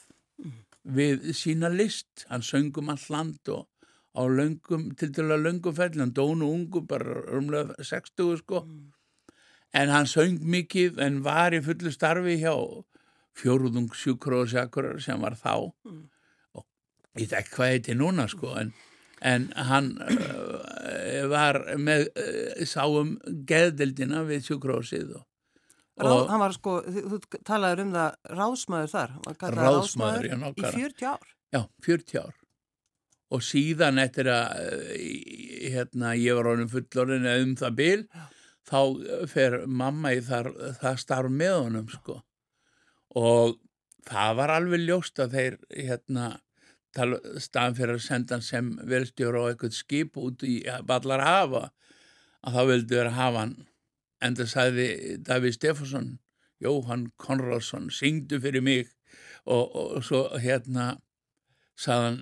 við 0.96 1.32
sína 1.36 1.72
list. 1.72 2.26
Hann 2.30 2.46
söngum 2.46 2.92
all 2.94 3.06
land 3.10 3.52
og 3.54 3.66
á 4.16 4.24
löngum, 4.32 4.92
til 4.96 5.12
dæla 5.12 5.38
löngum 5.38 5.76
felli 5.76 6.00
hann 6.00 6.14
dónu 6.16 6.48
ungu, 6.48 6.86
bara 6.88 7.24
umlega 7.36 7.76
60 7.84 8.38
sko. 8.44 8.64
En 9.76 9.90
hann 9.92 10.08
söng 10.08 10.40
mikið 10.40 11.02
en 11.04 11.24
var 11.24 11.52
í 11.52 11.60
fullu 11.64 11.92
starfi 11.92 12.38
hjá 12.40 12.56
fjóruðung 13.36 13.92
sjúkróðsjakurar 13.96 15.00
sem 15.04 15.22
var 15.22 15.38
þá 15.40 15.54
og 16.56 16.66
ég 17.16 17.26
veit 17.26 17.38
ekki 17.40 17.56
hvað 17.58 17.74
heiti 17.74 17.96
núna 17.98 18.28
sko 18.32 18.56
en, 18.60 18.74
en 19.26 19.48
hann 19.70 19.94
uh, 20.02 21.24
var 21.32 21.62
með 21.80 22.08
uh, 22.12 22.66
sáum 22.68 23.16
geðdeldina 23.48 24.24
við 24.30 24.50
sjúkróðsið 24.50 25.16
og 25.20 25.26
Ráð, 25.96 26.26
hann 26.28 26.42
var 26.42 26.52
sko, 26.52 26.72
þú, 26.92 27.18
talaður 27.48 27.86
um 27.86 27.92
það 27.94 28.34
ráðsmaður 28.36 28.90
þar, 28.92 29.14
Ráðsmaður, 29.56 30.26
já, 30.28 30.34
í 30.34 30.40
nákvæmlega. 30.42 30.72
40 30.76 31.06
ár. 31.08 31.30
Já, 31.56 31.60
40 31.86 32.18
ár. 32.20 32.34
Og 33.32 33.44
síðan 33.48 34.02
eftir 34.04 34.30
að 34.34 34.60
eh, 34.92 35.70
hérna, 35.72 36.12
ég 36.20 36.36
var 36.36 36.50
honum 36.52 36.68
fullorinn 36.74 37.30
um 37.32 37.54
það 37.62 37.78
bil, 37.80 38.04
þá 38.68 38.80
fer 39.32 39.58
mamma 39.72 40.12
í 40.18 40.20
þar, 40.26 40.52
það 40.82 41.00
starf 41.06 41.32
með 41.32 41.56
honum, 41.62 41.88
sko. 41.96 42.20
Og 43.16 43.56
það 44.10 44.34
var 44.40 44.54
alveg 44.58 44.84
ljóst 44.86 45.20
að 45.24 45.36
þeir, 45.38 45.56
hérna, 45.72 46.26
staðan 47.44 47.76
fyrir 47.78 47.98
að 47.98 48.04
senda 48.06 48.36
hann 48.38 48.44
sem 48.46 48.74
velstjóra 48.88 49.42
á 49.44 49.50
eitthvað 49.52 49.76
skip 49.76 50.18
út 50.22 50.44
í 50.48 50.58
ballar 50.88 51.24
hafa, 51.26 51.64
að 52.46 52.58
þá 52.60 52.62
vildu 52.72 52.96
þeir 53.00 53.10
hafa 53.18 53.42
hann. 53.46 53.56
En 54.24 54.36
það 54.40 54.52
sagði 54.52 54.88
Davíð 55.28 55.58
Stefánsson, 55.58 56.12
Jóhann 56.64 57.10
Konradsson, 57.20 57.90
syngdu 57.92 58.40
fyrir 58.44 58.64
mig 58.64 58.88
og, 59.46 59.76
og 59.76 60.04
svo 60.08 60.22
hérna 60.40 60.96
sagðan 61.76 62.22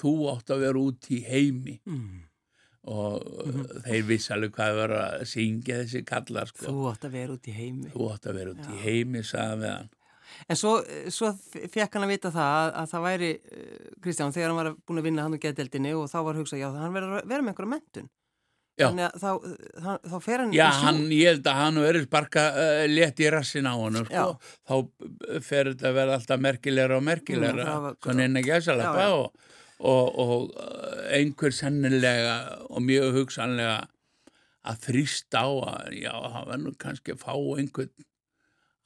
þú 0.00 0.12
átt 0.32 0.50
að 0.50 0.64
vera 0.66 0.80
út 0.82 1.06
í 1.14 1.20
heimi 1.28 1.76
Mm. 1.86 2.24
og 2.88 3.22
þeir 3.84 4.02
vissi 4.08 4.32
alveg 4.34 4.52
hvað 4.56 4.76
var 4.80 4.92
að 4.96 5.22
syngja 5.30 5.76
þessi 5.84 6.02
kallar 6.08 6.48
sko. 6.50 6.64
Þú 6.66 6.84
átt 6.90 7.06
að 7.06 7.14
vera 7.18 7.36
út 7.36 7.46
í 7.48 7.54
heimi. 7.54 7.90
þú 7.94 8.08
átt 8.14 8.26
að 8.30 8.38
vera 8.40 8.54
út 8.56 8.66
í 8.74 8.78
heimi 8.82 9.22
sagðan 9.22 9.62
við 9.62 9.72
hann 9.76 9.90
En 10.46 10.58
svo, 10.58 10.76
svo 11.12 11.32
fekk 11.72 11.96
hann 11.98 12.06
að 12.06 12.14
vita 12.14 12.30
það 12.34 12.52
að, 12.60 12.70
að 12.82 12.92
það 12.92 13.04
væri, 13.08 13.32
eh, 13.50 13.88
Kristján, 14.04 14.36
þegar 14.36 14.52
hann 14.52 14.60
var 14.60 14.70
búin 14.86 15.02
að 15.02 15.08
vinna 15.10 15.26
hann 15.26 15.34
og 15.34 15.42
geðdeldinni 15.42 15.96
og 15.98 16.06
þá 16.12 16.18
var 16.28 16.38
hugsað, 16.38 16.62
já, 16.62 16.68
hann 16.78 16.94
verður 16.94 17.18
að 17.18 17.32
vera 17.32 17.44
með 17.44 17.52
einhverja 17.54 17.72
mentun. 17.74 18.08
Já. 18.78 18.86
Þannig 18.92 19.04
að 19.08 19.14
þá, 19.18 19.30
þá, 19.82 19.90
þá 20.06 20.16
fer 20.22 20.42
hann 20.44 20.52
Já, 20.54 20.66
hann, 20.84 20.98
ég 21.10 21.32
held 21.32 21.48
að 21.50 21.56
hann 21.58 21.80
verið 21.82 22.04
sparka 22.06 22.44
uh, 22.54 22.82
létt 22.86 23.22
í 23.24 23.30
rassin 23.34 23.66
á 23.66 23.74
hann 23.74 23.98
sko. 24.06 24.26
Þá 24.70 24.74
fer 25.42 25.72
þetta 25.72 25.88
að 25.90 25.96
vera 25.98 26.18
alltaf 26.20 26.42
merkilegra 26.46 26.98
og 27.00 27.06
merkilegra 27.08 27.64
Mm, 27.64 27.88
það 27.88 27.96
svona 28.06 28.28
inn 28.28 28.38
að 28.38 28.46
gæsa 28.52 28.76
lappa 28.78 29.06
og, 29.16 29.48
og, 29.82 30.20
og 30.22 30.60
einhver 31.18 31.56
sennilega 31.58 32.36
og 32.70 32.84
mjög 32.86 33.18
hugsanlega 33.18 33.80
að 34.68 34.80
þrýsta 34.86 35.42
á 35.42 35.48
að 35.72 35.98
já, 35.98 36.12
hann 36.14 36.48
verður 36.52 36.64
nú 36.68 36.74
kannski 36.78 37.16
að 37.16 37.22
fá 37.24 37.34
einhvern 37.34 37.92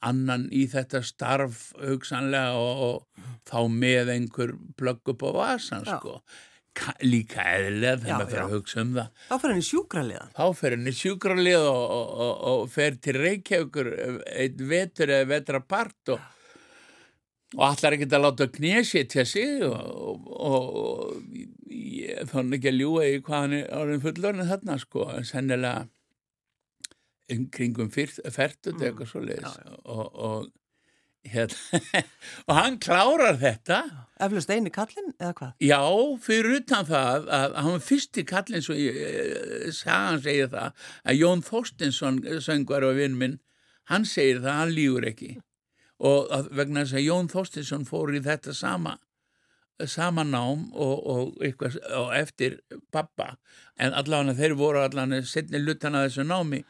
annan 0.09 0.47
í 0.51 0.63
þetta 0.71 1.01
starf 1.07 1.69
hugsanlega 1.81 2.55
og, 2.59 2.81
og 2.87 3.27
þá 3.49 3.59
með 3.71 4.11
einhver 4.17 4.55
plögg 4.79 5.13
upp 5.15 5.23
á 5.23 5.31
vasan 5.37 5.85
sko. 5.87 6.19
Ka- 6.73 6.95
líka 7.05 7.43
eðlilega 7.53 7.91
Já, 7.93 8.01
þegar 8.01 8.17
maður 8.17 8.29
fyrir 8.31 8.43
að 8.47 8.53
hugsa 8.55 8.79
um 8.81 8.93
það 8.95 9.09
Þá 9.29 9.33
fer 9.43 9.51
hann 9.53 9.59
í 9.61 9.65
sjúkraliðan. 9.67 10.31
þá 10.33 10.45
fer 10.57 10.73
henni 10.73 10.93
sjúkralið 10.97 11.65
og, 11.69 11.83
og, 11.97 12.13
og, 12.25 12.31
og 12.53 12.63
fer 12.73 12.95
til 13.05 13.13
Reykjavíkur 13.21 13.89
einn 14.33 14.63
vetur 14.71 15.13
eða 15.13 15.27
vetrapart 15.35 16.13
og, 16.15 16.23
og 17.53 17.63
allar 17.67 17.93
ekkert 17.99 18.15
að 18.17 18.23
láta 18.25 18.47
knésitja 18.55 19.25
sig 19.29 19.61
og, 19.67 20.25
og, 20.33 20.73
og 20.81 21.69
ég 21.69 22.25
fann 22.33 22.49
ekki 22.57 22.71
að 22.73 22.79
ljúa 22.81 23.05
í 23.11 23.19
hvað 23.21 23.43
hann 23.45 23.55
er 23.59 23.69
orðin 23.77 24.01
fullorinn 24.07 24.49
þarna 24.49 24.79
sko, 24.81 25.05
en 25.13 25.29
sennilega 25.29 25.85
um 25.85 25.91
kringum 27.53 27.91
fyrt, 27.93 28.19
fertut 28.33 28.75
Mm, 28.75 28.83
eitthvað 28.87 29.09
svo 29.11 29.21
leiðis 29.23 29.55
og, 29.83 30.03
og, 30.13 30.49
hérna, 31.27 31.79
og 32.47 32.57
hann 32.57 32.79
klárar 32.83 33.39
þetta. 33.41 33.79
Eflust 34.23 34.51
eini 34.53 34.73
kallinn 34.73 35.13
eða 35.19 35.33
hvað? 35.39 35.53
Já, 35.63 35.79
fyrir 36.25 36.59
utan 36.59 36.89
það 36.89 37.31
að 37.39 37.57
hann 37.59 37.71
var 37.75 37.87
fyrsti 37.87 38.25
kallinn 38.29 38.65
svo 38.65 38.77
ég 38.77 38.99
eh, 39.07 39.71
segir 39.73 40.51
það 40.51 40.85
að 41.03 41.19
Jón 41.19 41.45
Þorstinsson 41.47 42.21
söngvar 42.43 42.85
og 42.87 42.99
vinn 42.99 43.17
minn 43.19 43.39
hann 43.91 44.05
segir 44.07 44.43
það, 44.43 44.59
hann 44.61 44.77
lígur 44.77 45.09
ekki. 45.09 45.33
Og 46.03 46.29
að, 46.33 46.51
vegna 46.57 46.83
þess 46.83 46.99
að 46.99 47.07
Jón 47.07 47.31
Þorstinsson 47.31 47.87
fór 47.87 48.15
í 48.15 48.23
þetta 48.23 48.55
sama 48.57 48.97
sama 49.87 50.23
nám 50.23 50.69
og, 50.73 51.07
og, 51.07 51.43
eitthvað, 51.43 51.77
og 51.97 52.13
eftir 52.15 52.59
pappa 52.93 53.33
en 53.79 53.93
allavega 53.97 54.35
þeir 54.37 54.55
voru 54.57 54.83
allavega 54.83 55.25
setni 55.27 55.61
luttana 55.61 56.05
þessu 56.05 56.25
námi 56.27 56.61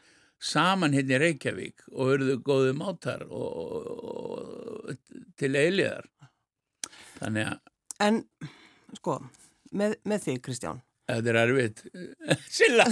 saman 0.42 0.96
hérna 0.96 1.18
í 1.18 1.22
Reykjavík 1.22 1.86
og 1.92 2.10
verðu 2.12 2.38
góðu 2.44 2.72
mátar 2.78 3.26
og, 3.28 3.86
og, 3.94 4.96
til 5.40 5.54
eiliðar 5.54 6.10
þannig 7.20 7.54
að 7.54 7.62
En, 8.02 8.24
sko, 8.98 9.20
með, 9.70 9.92
með 10.02 10.24
þig, 10.24 10.38
Kristján, 10.42 10.80
Þetta 11.04 11.30
er 11.30 11.38
erfitt. 11.42 11.82
Silla! 12.56 12.86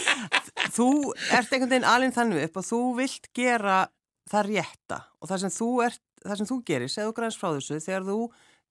þú 0.76 0.88
ert 1.34 1.50
einhvern 1.50 1.72
veginn 1.72 1.88
alveg 1.88 2.14
þannig 2.16 2.46
upp 2.46 2.60
og 2.60 2.66
þú 2.68 2.80
vilt 3.00 3.28
gera 3.36 3.82
það 4.30 4.48
rétta 4.52 5.00
og 5.18 5.30
það 5.30 5.42
sem 5.44 5.54
þú, 5.56 5.68
ert, 5.88 6.02
það 6.22 6.40
sem 6.40 6.50
þú 6.52 6.58
gerir, 6.70 6.92
segðu 6.92 7.16
græns 7.18 7.38
frá 7.40 7.48
þessu, 7.50 7.80
þegar 7.82 8.06
þú 8.08 8.18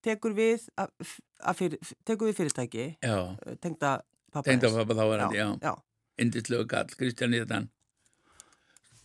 tekur 0.02 0.36
við, 0.38 0.66
að, 0.82 1.12
að 1.52 1.60
fyrir, 1.60 1.92
tekur 2.08 2.32
við 2.32 2.40
fyrirtæki, 2.40 2.88
Já, 3.04 3.18
tengda 3.62 3.98
pappa 4.32 4.48
tengda 4.48 4.72
pappa 4.74 4.98
þá 4.98 5.04
var 5.12 5.26
hann, 5.28 5.36
já. 5.36 5.48
já. 5.62 5.74
Indislegu 6.22 6.66
kall, 6.72 6.90
Kristján 6.98 7.36
Íðan. 7.38 7.68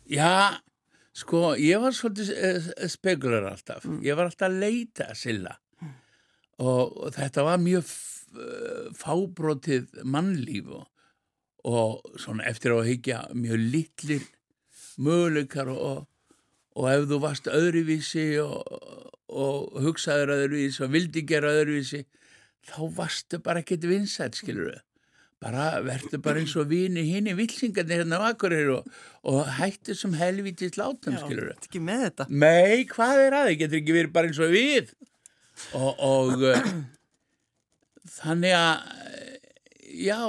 Já, 0.07 0.63
sko, 1.17 1.57
ég 1.59 1.81
var 1.83 1.95
svolítið 1.97 2.33
uh, 2.35 2.67
spekular 2.91 3.47
alltaf. 3.51 3.87
Mm. 3.87 4.03
Ég 4.07 4.19
var 4.19 4.29
alltaf 4.29 4.49
að 4.49 4.61
leita 4.63 5.09
Silla. 5.19 5.57
Og, 6.57 6.93
og 7.05 7.11
þetta 7.17 7.45
var 7.45 7.61
mjög 7.61 7.89
uh, 7.89 8.93
fábrotið 8.97 10.05
mannlíf 10.09 10.71
og, 10.73 10.87
og 11.67 12.21
svona 12.23 12.47
eftir 12.49 12.73
á 12.73 12.81
að 12.81 12.91
hyggja 12.93 13.23
mjög 13.37 13.67
litlir 13.75 14.29
möguleikar 15.03 15.69
og, 15.75 16.07
og 16.77 16.89
ef 16.93 17.09
þú 17.11 17.21
varst 17.21 17.51
öðruvísi 17.53 18.29
og, 18.41 18.63
og 19.29 19.77
hugsaður 19.85 20.33
öðruvísi 20.39 20.87
og 20.87 20.95
vildi 20.95 21.27
gera 21.29 21.53
öðruvísi 21.59 22.07
þá 22.67 22.81
varstu 22.97 23.43
bara 23.43 23.61
ekkert 23.61 23.85
vinsætt 23.91 24.39
skilur 24.39 24.71
við 24.71 24.81
bara 25.43 25.67
verður 25.85 26.23
bara 26.25 26.41
eins 26.41 26.55
og 26.57 26.71
vini 26.71 27.05
hinn 27.11 27.29
í 27.29 27.35
vilsingarnir 27.37 28.03
hérna 28.03 28.21
á 28.25 28.33
Akureyri 28.33 28.73
og, 28.79 28.87
og 29.29 29.43
hættu 29.59 29.97
sem 29.97 30.15
helvítið 30.17 30.79
látum 30.81 31.19
skilur 31.21 31.51
við 31.51 31.55
Þetta 31.57 31.71
ekki 31.71 31.83
með 31.85 32.05
þetta. 32.07 32.29
Nei, 32.45 32.87
hvað 32.91 33.23
er 33.27 33.37
að 33.37 33.51
þið? 33.51 33.59
Getur 33.63 33.81
ekki 33.81 33.97
verið 33.99 34.15
bara 34.17 34.31
eins 34.31 34.41
og 34.41 34.55
við? 34.55 34.93
Og, 35.77 36.03
og 36.07 36.47
uh, 36.49 36.71
þannig 38.17 38.57
að, 38.57 38.89
uh, 38.97 39.37
já, 39.97 40.21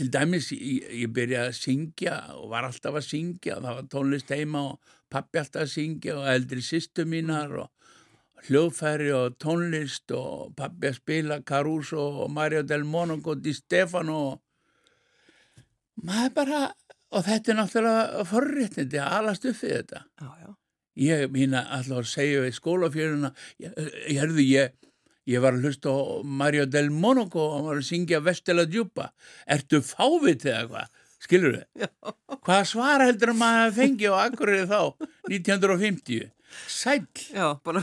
til 0.00 0.10
dæmis, 0.12 0.50
ég, 0.56 0.90
ég 1.04 1.14
byrjaði 1.16 1.52
að 1.52 1.60
syngja 1.60 2.18
og 2.36 2.50
var 2.52 2.68
alltaf 2.68 2.96
að 2.96 3.08
syngja 3.10 3.58
og 3.58 3.68
það 3.68 3.80
var 3.80 3.88
tónlist 3.92 4.36
heima 4.36 4.66
og 4.72 4.94
pappi 5.12 5.40
alltaf 5.42 5.66
að 5.66 5.74
syngja 5.76 6.16
og 6.16 6.28
eldri 6.32 6.64
sýstu 6.64 7.04
mínar 7.08 7.52
og 7.60 7.72
hljóðfæri 8.46 9.12
og 9.16 9.36
tónlist 9.42 10.12
og 10.14 10.52
pappi 10.58 10.90
að 10.90 10.98
spila 11.00 11.38
Caruso 11.46 12.02
og 12.24 12.32
Mario 12.32 12.62
del 12.62 12.84
Monaco 12.84 13.34
Di 13.34 13.54
Stefano 13.56 14.18
og 14.32 14.42
maður 16.06 16.34
bara, 16.36 16.60
og 17.16 17.24
þetta 17.26 17.52
er 17.52 17.58
náttúrulega 17.60 18.24
forréttindi 18.28 19.00
að 19.00 19.14
alast 19.20 19.46
upp 19.48 19.62
við 19.62 19.76
þetta. 19.78 20.02
Já, 20.20 20.30
já. 20.42 20.50
Ég 20.96 21.30
mína 21.32 21.62
alltaf 21.76 22.02
að 22.02 22.10
segja 22.10 22.42
við 22.44 22.54
skólafjöruna, 22.56 23.32
ég, 23.60 23.72
ég 24.08 24.20
herðu 24.20 24.44
ég, 24.44 24.76
ég 25.28 25.42
var 25.44 25.56
að 25.56 25.66
hlusta 25.66 25.92
á 25.92 26.00
Mario 26.24 26.64
del 26.68 26.88
Monaco 26.92 27.42
og 27.42 27.56
hann 27.56 27.66
var 27.70 27.80
að 27.80 27.88
syngja 27.88 28.22
Vestela 28.24 28.64
Djúpa. 28.68 29.10
Ertu 29.44 29.82
fávit 29.84 30.46
eða 30.48 30.64
hvað? 30.70 31.02
Skilur 31.26 31.58
þið? 31.58 31.90
Hvað 32.46 32.64
svara 32.70 33.10
heldur 33.10 33.32
að 33.34 33.38
maður 33.40 33.76
fengi 33.80 34.10
á 34.10 34.14
Akureyri 34.22 34.66
þá, 34.70 34.80
1950? 35.26 36.32
Sæll. 36.70 37.06
Já, 37.34 37.48
bara, 37.66 37.82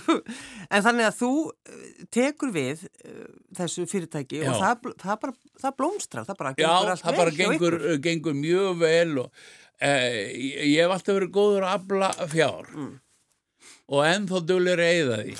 en 0.72 0.86
þannig 0.86 1.08
að 1.10 1.18
þú 1.20 1.32
eh, 1.52 2.06
tekur 2.14 2.54
við 2.56 2.86
uh, 2.88 3.26
þessu 3.58 3.86
fyrirtæki 3.90 4.40
Já. 4.42 4.48
og 4.50 4.62
það, 4.62 4.94
það 5.04 5.20
bara, 5.26 5.36
það 5.64 5.76
blómstrar, 5.82 6.28
það 6.30 6.40
bara 6.40 6.54
Já, 6.54 6.64
gengur 6.64 6.94
allt 6.94 7.04
það 7.04 7.12
vel 7.12 7.22
bara 7.22 7.36
hjá 7.36 7.44
gengur, 7.44 7.78
gengur 8.08 8.38
mjög 8.40 8.80
vel 8.82 9.20
og 9.26 9.44
eh, 9.84 10.18
ég 10.72 10.80
hef 10.80 10.96
alltaf 10.96 11.20
verið 11.20 11.36
góður 11.36 11.68
að 11.68 11.76
afla 11.78 12.30
fjár 12.32 12.72
og 13.94 14.00
ennþá 14.08 14.44
duglir 14.48 14.82
að 14.82 14.96
eyða 14.98 15.20
því 15.22 15.36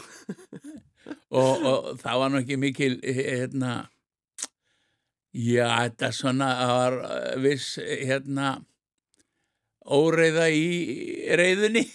og, 1.40 1.66
og 1.72 1.90
það 2.04 2.22
var 2.24 2.34
nú 2.34 2.42
ekki 2.44 2.60
mikil 2.62 2.94
hérna 3.02 3.74
já, 5.34 5.68
þetta 5.68 6.12
svona 6.14 6.50
var 6.70 7.00
eh, 7.10 7.34
viss 7.42 7.76
hérna 7.82 8.56
óreiða 9.84 10.48
í 10.54 10.66
reyðunni 11.36 11.84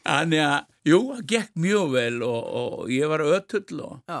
Þannig 0.00 0.40
að, 0.42 0.60
jú, 0.88 0.98
það 1.12 1.24
gekk 1.30 1.50
mjög 1.60 1.90
vel 1.94 2.22
og, 2.26 2.44
og 2.60 2.90
ég 2.90 3.10
var 3.10 3.22
ötull 3.22 3.82
og 3.84 3.98
Já, 4.10 4.20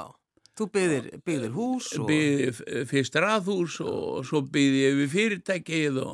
þú 0.58 0.66
byggðir, 0.76 1.06
byggðir 1.26 1.54
hús 1.56 1.88
og... 1.96 2.10
byggði 2.10 2.84
fyrst 2.90 3.16
raðhús 3.24 3.78
og 3.82 4.26
svo 4.28 4.42
byggði 4.44 4.82
ég 4.84 4.98
við 5.00 5.14
fyrirtækið 5.14 6.00
og, 6.04 6.12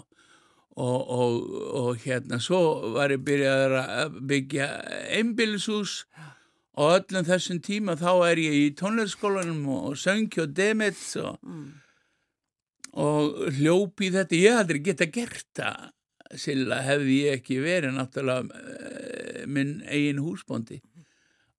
og, 0.79 1.01
og, 1.19 1.37
og 1.83 2.07
hérna 2.07 2.41
svo 2.43 2.63
var 2.97 3.13
ég 3.13 3.25
byrjaður 3.27 3.77
að 3.83 4.21
byggja 4.33 4.71
einbýlishús 5.19 5.99
og 6.77 6.95
öllum 6.99 7.27
þessum 7.27 7.61
tíma 7.65 7.97
þá 7.97 8.13
er 8.31 8.41
ég 8.43 8.57
í 8.61 8.71
tónleikskólanum 8.77 9.67
og 9.73 9.99
söngi 10.01 10.43
og 10.45 10.55
demets 10.57 11.15
og, 11.21 11.39
og 12.93 13.47
hljópi 13.57 14.13
þetta, 14.13 14.41
ég 14.41 14.59
hadri 14.61 14.83
geta 14.85 15.09
gert 15.09 15.49
það 15.57 15.93
Silla 16.35 16.81
hefði 16.83 17.17
ég 17.23 17.41
ekki 17.41 17.61
verið 17.63 17.97
náttúrulega 17.97 18.61
eh, 18.61 19.43
minn 19.47 19.79
eigin 19.87 20.23
húsbóndi. 20.25 20.81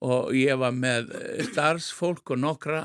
Og 0.04 0.34
ég 0.38 0.58
var 0.60 0.74
með 0.76 1.14
eh, 1.18 1.44
starfsfólk 1.48 2.34
og 2.36 2.42
nokkra 2.44 2.82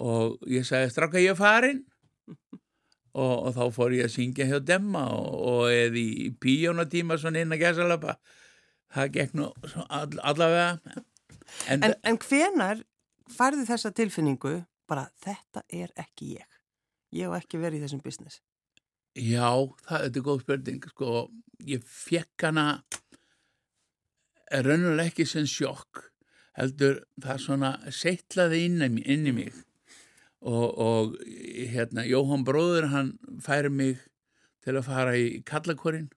og 0.00 0.38
ég 0.48 0.64
sagði 0.64 0.92
strafka 0.92 1.20
ég 1.20 1.36
farin 1.36 1.82
og, 3.12 3.34
og 3.34 3.50
þá 3.56 3.64
fór 3.74 3.96
ég 3.98 4.08
að 4.08 4.14
syngja 4.14 4.46
hjá 4.48 4.60
Demma 4.64 5.04
og, 5.12 5.34
og 5.50 5.64
eða 5.74 6.00
í 6.00 6.30
píjónatíma 6.40 7.18
svona 7.20 7.42
inn 7.42 7.52
að 7.52 7.66
gæsalapa 7.66 8.16
það 8.94 9.12
gekk 9.18 9.34
nú 9.36 9.50
all, 9.88 10.14
allavega 10.22 11.02
En, 11.70 11.82
en 12.02 12.18
hvenar 12.18 12.80
færði 13.32 13.66
þessa 13.68 13.92
tilfinningu 13.94 14.56
bara 14.90 15.06
þetta 15.24 15.62
er 15.72 15.92
ekki 16.00 16.34
ég. 16.38 16.48
Ég 17.12 17.28
hef 17.28 17.44
ekki 17.44 17.60
verið 17.62 17.80
í 17.80 17.84
þessum 17.86 18.02
business? 18.04 18.40
Já, 19.16 19.50
það 19.88 20.06
er 20.08 20.22
góð 20.24 20.40
spurning 20.46 20.84
sko, 20.88 21.26
ég 21.68 21.82
fekk 21.84 22.46
hana 22.48 22.66
raunulega 24.52 25.08
ekki 25.10 25.26
sem 25.28 25.46
sjokk 25.48 26.06
heldur 26.58 26.98
það 27.24 27.38
svona 27.40 27.70
seitlaði 27.92 28.64
inn, 28.66 28.82
í- 28.84 29.04
inn 29.14 29.28
í 29.30 29.32
mig. 29.36 29.52
Og, 30.42 30.78
og 30.82 31.12
hérna 31.72 32.02
Jóhann 32.08 32.42
bróður 32.44 32.88
hann 32.92 33.12
færi 33.44 33.70
mig 33.70 34.00
til 34.64 34.74
að 34.76 34.88
fara 34.88 35.14
í 35.16 35.40
kallakorinn. 35.46 36.08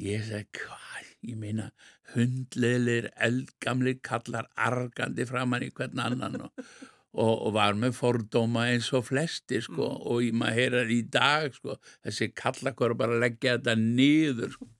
Ég 0.00 0.24
segi 0.26 0.48
hvað, 0.58 0.89
ég 1.26 1.36
meina 1.40 1.68
hundleðlir, 2.14 3.10
eldgamlir 3.20 4.00
kallar 4.04 4.48
argandi 4.56 5.26
framann 5.28 5.66
í 5.66 5.70
hvern 5.74 6.00
annan 6.02 6.38
og, 6.46 6.64
og, 7.12 7.34
og 7.34 7.54
var 7.56 7.76
með 7.78 7.96
fordóma 7.98 8.66
eins 8.72 8.90
og 8.96 9.06
flesti 9.10 9.60
sko 9.64 9.86
og 9.86 10.24
ég 10.24 10.36
maður 10.36 10.58
heyrar 10.58 10.92
í 10.94 11.00
dag 11.12 11.50
sko 11.54 11.78
þessi 12.06 12.30
kallakor 12.36 12.96
bara 12.98 13.20
leggja 13.20 13.58
þetta 13.58 13.76
niður 13.80 14.56
sko. 14.56 14.70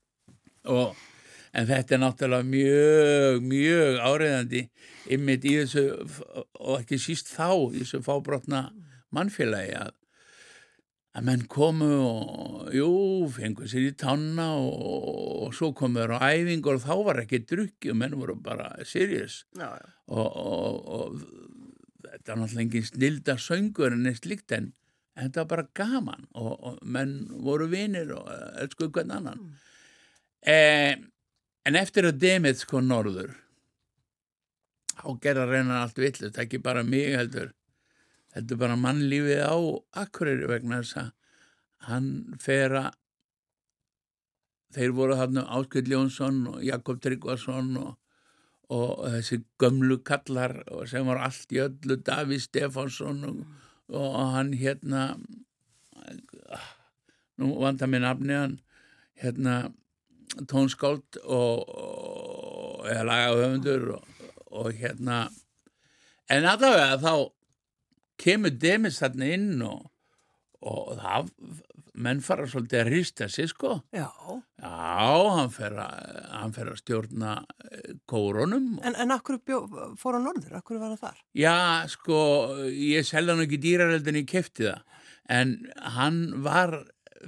og 0.73 0.99
en 1.51 1.67
þetta 1.67 1.97
er 1.97 2.03
náttúrulega 2.05 2.51
mjög 2.55 3.47
mjög 3.51 4.03
áreiðandi 4.07 4.67
ymmit 5.17 5.47
í 5.51 5.57
þessu 5.63 5.87
og 6.61 6.77
ekki 6.81 7.01
síst 7.03 7.33
þá 7.35 7.51
í 7.75 7.83
þessu 7.83 8.05
fábrotna 8.07 8.69
mannfélagi 9.15 9.75
að 9.81 9.97
að 11.11 11.27
menn 11.27 11.47
komu 11.51 11.91
og 12.05 12.75
jú, 12.75 12.91
fengu 13.35 13.67
sér 13.71 13.89
í 13.89 13.95
tanna 13.99 14.53
og, 14.61 14.83
og 15.47 15.55
svo 15.57 15.73
komu 15.77 15.99
þeir 16.03 16.15
á 16.15 16.31
æfingu 16.31 16.75
og 16.75 16.85
þá 16.85 16.93
var 17.09 17.23
ekki 17.25 17.43
drukki 17.51 17.91
og 17.91 17.99
menn 17.99 18.19
voru 18.21 18.37
bara 18.39 18.71
serious. 18.87 19.45
Já, 19.59 19.73
já. 19.75 19.89
og, 20.15 20.29
og, 20.29 20.77
og 20.95 21.51
þetta 22.07 22.35
er 22.35 22.39
náttúrulega 22.39 22.67
engin 22.67 22.87
snilda 22.87 23.37
söngur 23.43 23.97
en 23.97 24.11
eitt 24.11 24.29
líkt 24.31 24.55
en, 24.55 24.71
þetta 25.19 25.43
var 25.43 25.51
bara 25.55 25.69
gaman 25.83 26.29
og, 26.39 26.79
menn 26.83 27.17
voru 27.43 27.67
vinir 27.71 28.15
og 28.15 28.31
elskuðu 28.63 28.95
hvern 28.95 29.15
annan. 29.19 29.47
Eh, 30.47 30.95
en 31.67 31.77
eftir 31.77 32.07
að 32.07 32.23
demið 32.23 32.63
sko 32.63 32.83
norður 32.85 33.35
þá 35.01 35.09
gerða 35.25 35.49
reynar 35.49 35.83
allt 35.83 35.99
villust, 35.99 36.39
ekki 36.39 36.61
bara 36.63 36.85
mig 36.87 37.17
heldur 37.17 37.51
heldur 38.35 38.61
bara 38.61 38.79
mannlífið 38.79 39.43
á 39.43 39.57
Akureyri 40.05 40.49
vegna 40.51 40.83
þess 40.83 41.01
að 41.03 41.11
hann 41.91 42.11
fer 42.43 42.77
að 42.77 42.91
þeir 44.75 44.95
voru 44.95 45.17
þarna 45.19 45.47
Áskjöld 45.57 45.91
Jónsson 45.91 46.45
og 46.53 46.61
Jakob 46.63 47.01
Tryggvason 47.03 47.73
og, 47.81 47.97
og 48.71 48.93
þessi 49.17 49.41
gömlu 49.59 49.99
kallar 50.07 50.61
sem 50.91 51.09
var 51.09 51.25
allt 51.27 51.55
í 51.55 51.63
öllu 51.65 51.99
Davíð 52.07 52.45
Stefánsson 52.47 53.25
og, 53.27 53.41
og 53.91 54.19
hann 54.37 54.53
hérna 54.55 55.09
nú 57.41 57.57
vanda 57.59 57.89
mér 57.91 58.05
nafni 58.07 58.37
hann 58.37 58.57
hérna 59.21 59.57
tónskáld 60.51 61.19
og, 61.25 61.67
og 61.67 62.87
eða 62.87 63.07
lagahöfundur 63.09 63.91
og, 63.97 64.25
og 64.55 64.71
hérna 64.79 65.25
en 66.31 66.47
allavega 66.47 67.01
þá 67.03 67.15
kemur 68.21 68.55
Demis 68.61 69.01
þarna 69.01 69.33
inn 69.35 69.65
og, 69.67 69.89
og 70.61 70.95
það 71.01 71.31
menn 72.01 72.21
fara 72.25 72.47
svolítið 72.49 72.81
að 72.81 72.91
hrista 72.93 73.27
sig 73.29 73.51
sko. 73.51 73.75
Já, 73.93 74.07
já, 74.61 74.71
hann 75.37 75.51
fer 75.53 75.75
að, 75.83 76.21
hann 76.33 76.55
fer 76.57 76.71
að 76.73 76.79
stjórna 76.81 77.33
eh, 77.67 77.97
kórunum. 78.09 78.71
En, 78.87 78.97
en 78.97 79.13
akkur 79.17 79.41
bjó, 79.45 79.63
fór 80.01 80.17
á 80.17 80.21
norður, 80.23 80.55
akkur 80.61 80.81
var 80.81 80.95
hann 80.95 81.01
þar? 81.01 81.19
Já, 81.37 81.57
sko, 81.93 82.21
ég 82.71 83.09
selða 83.09 83.37
hann 83.37 83.45
ekki 83.45 83.61
dýrareldin 83.65 84.23
í 84.23 84.25
kefti 84.29 84.69
það, 84.71 85.05
en 85.41 85.55
hann 85.99 86.23
var 86.47 86.79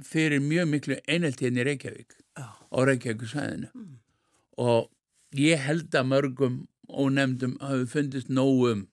fyrir 0.01 0.41
mjög 0.41 0.69
miklu 0.71 0.97
eineltíðin 1.05 1.61
í 1.61 1.65
Reykjavík 1.67 2.15
Já. 2.39 2.47
á 2.49 2.77
Reykjavík 2.89 3.27
sæðinu 3.29 3.69
og 4.61 4.89
ég 5.37 5.61
held 5.61 5.93
að 5.93 6.09
mörgum 6.09 6.55
ónefndum 6.89 7.55
hafi 7.61 7.85
fundist 7.89 8.31
nógum 8.33 8.87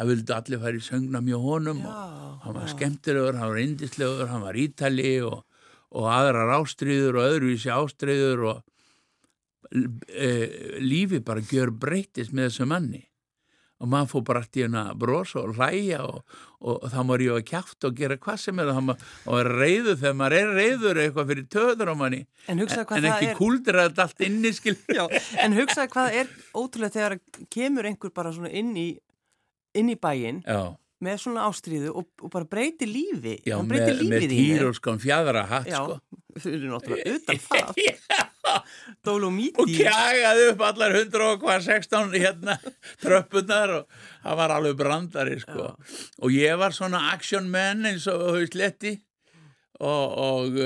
það 0.00 0.10
vildi 0.14 0.32
allir 0.32 0.62
fara 0.62 0.78
í 0.78 0.84
söngnam 0.84 1.28
hjá 1.28 1.38
honum 1.42 1.84
og 1.84 2.44
hann 2.46 2.56
var 2.56 2.64
já. 2.64 2.72
skemmtilegur, 2.72 3.36
hann 3.36 3.52
var 3.52 3.60
indislegur, 3.60 4.30
hann 4.30 4.46
var 4.46 4.56
ítali 4.56 5.12
og, 5.26 5.42
og 5.92 6.08
aðrar 6.08 6.54
ástriður 6.56 7.20
og 7.20 7.28
öðruvísi 7.34 7.72
ástriður 7.74 8.46
og 8.54 8.62
e, 10.08 10.30
lífi 10.80 11.20
bara 11.20 11.44
gjör 11.44 11.74
breytist 11.76 12.32
með 12.32 12.48
þessu 12.48 12.68
manni. 12.70 13.02
Og 13.80 13.88
maður 13.88 14.08
fór 14.10 14.24
bara 14.28 14.40
allt 14.42 14.56
í 14.56 14.62
hérna 14.64 14.86
að 14.90 14.96
brosa 15.00 15.40
og 15.40 15.54
hlæja 15.56 16.00
og, 16.04 16.18
og, 16.60 16.74
og 16.74 16.88
það 16.92 17.06
má 17.08 17.12
rífa 17.20 17.44
kjátt 17.48 17.86
og 17.88 17.94
gera 17.96 18.18
hvað 18.20 18.40
sem 18.42 18.58
er 18.60 18.72
og, 18.72 18.90
og 19.24 19.36
er 19.40 19.52
reyður 19.56 20.00
þegar 20.02 20.18
maður 20.20 20.36
er 20.36 20.50
reyður 20.58 21.00
eitthvað 21.04 21.30
fyrir 21.32 21.46
töður 21.56 21.92
á 21.92 21.94
manni. 21.96 22.22
En 22.46 22.60
en, 22.60 22.64
en 22.64 22.88
það 22.88 23.06
ekki 23.12 23.30
er 23.30 23.38
kúldur 23.38 23.80
að 23.80 23.88
þetta 23.88 24.08
allt 24.08 24.26
inni 24.28 24.52
skil 24.56 24.76
Já, 24.84 25.04
en 25.44 25.56
hugsaðu 25.56 25.94
hvað 25.96 26.18
er 26.24 26.34
ótrúlega 26.52 26.96
þegar 26.98 27.16
kemur 27.56 27.88
einhver 27.88 28.12
bara 28.16 28.34
svona 28.36 28.52
inn 28.52 28.76
í 28.76 28.88
inn 29.78 29.92
í 29.92 29.96
bæinn 30.00 30.42
með 31.00 31.20
svona 31.22 31.46
ástríðu 31.48 31.94
og, 31.96 32.08
og 32.20 32.32
bara 32.32 32.48
breyti 32.48 32.88
lífi. 32.88 33.38
Já 33.48 33.56
hann 33.56 33.68
með, 33.68 33.86
breyti 33.86 33.94
með 33.94 34.02
lífið 34.04 34.24
í 34.34 34.40
þínu. 34.40 34.56
týróskan 34.58 35.00
fjadra 35.00 35.46
hatt 35.48 35.70
sko. 35.72 35.96
þau 36.40 36.50
eru 36.52 36.72
náttúrulega 36.74 37.14
utan 37.16 37.40
það. 37.46 37.80
Og 38.50 38.68
Dolomiti 39.06 39.64
kjagaði 39.78 40.46
upp 40.50 40.62
allar 40.66 40.94
hundra 40.98 41.26
og 41.32 41.44
hvað 41.44 41.66
16 41.68 42.16
hérna 42.18 42.56
tröppunar 43.00 43.74
og 43.78 44.00
það 44.24 44.40
var 44.42 44.54
alveg 44.56 44.78
brandari 44.80 45.36
sko. 45.40 45.70
Og 46.20 46.34
ég 46.34 46.58
var 46.60 46.74
svona 46.76 47.06
action 47.14 47.46
man 47.52 47.86
eins 47.88 48.08
og 48.10 48.26
haust 48.34 48.56
letti 48.58 48.96
og, 49.80 50.06
og 50.20 50.58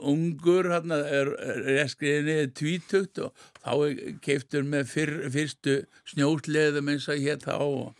ungur 0.00 0.68
hérna 0.72 0.98
er, 1.08 1.30
er 1.76 1.88
skriðinni 1.92 2.50
tvítugt 2.56 3.20
og 3.24 3.46
þá 3.62 4.18
keiftur 4.24 4.66
með 4.66 4.90
fyrr, 4.90 5.14
fyrstu 5.32 5.78
snjósleðum 6.12 6.92
eins 6.92 7.08
og 7.12 7.22
hér 7.22 7.40
þá 7.44 7.54
og, 7.60 7.94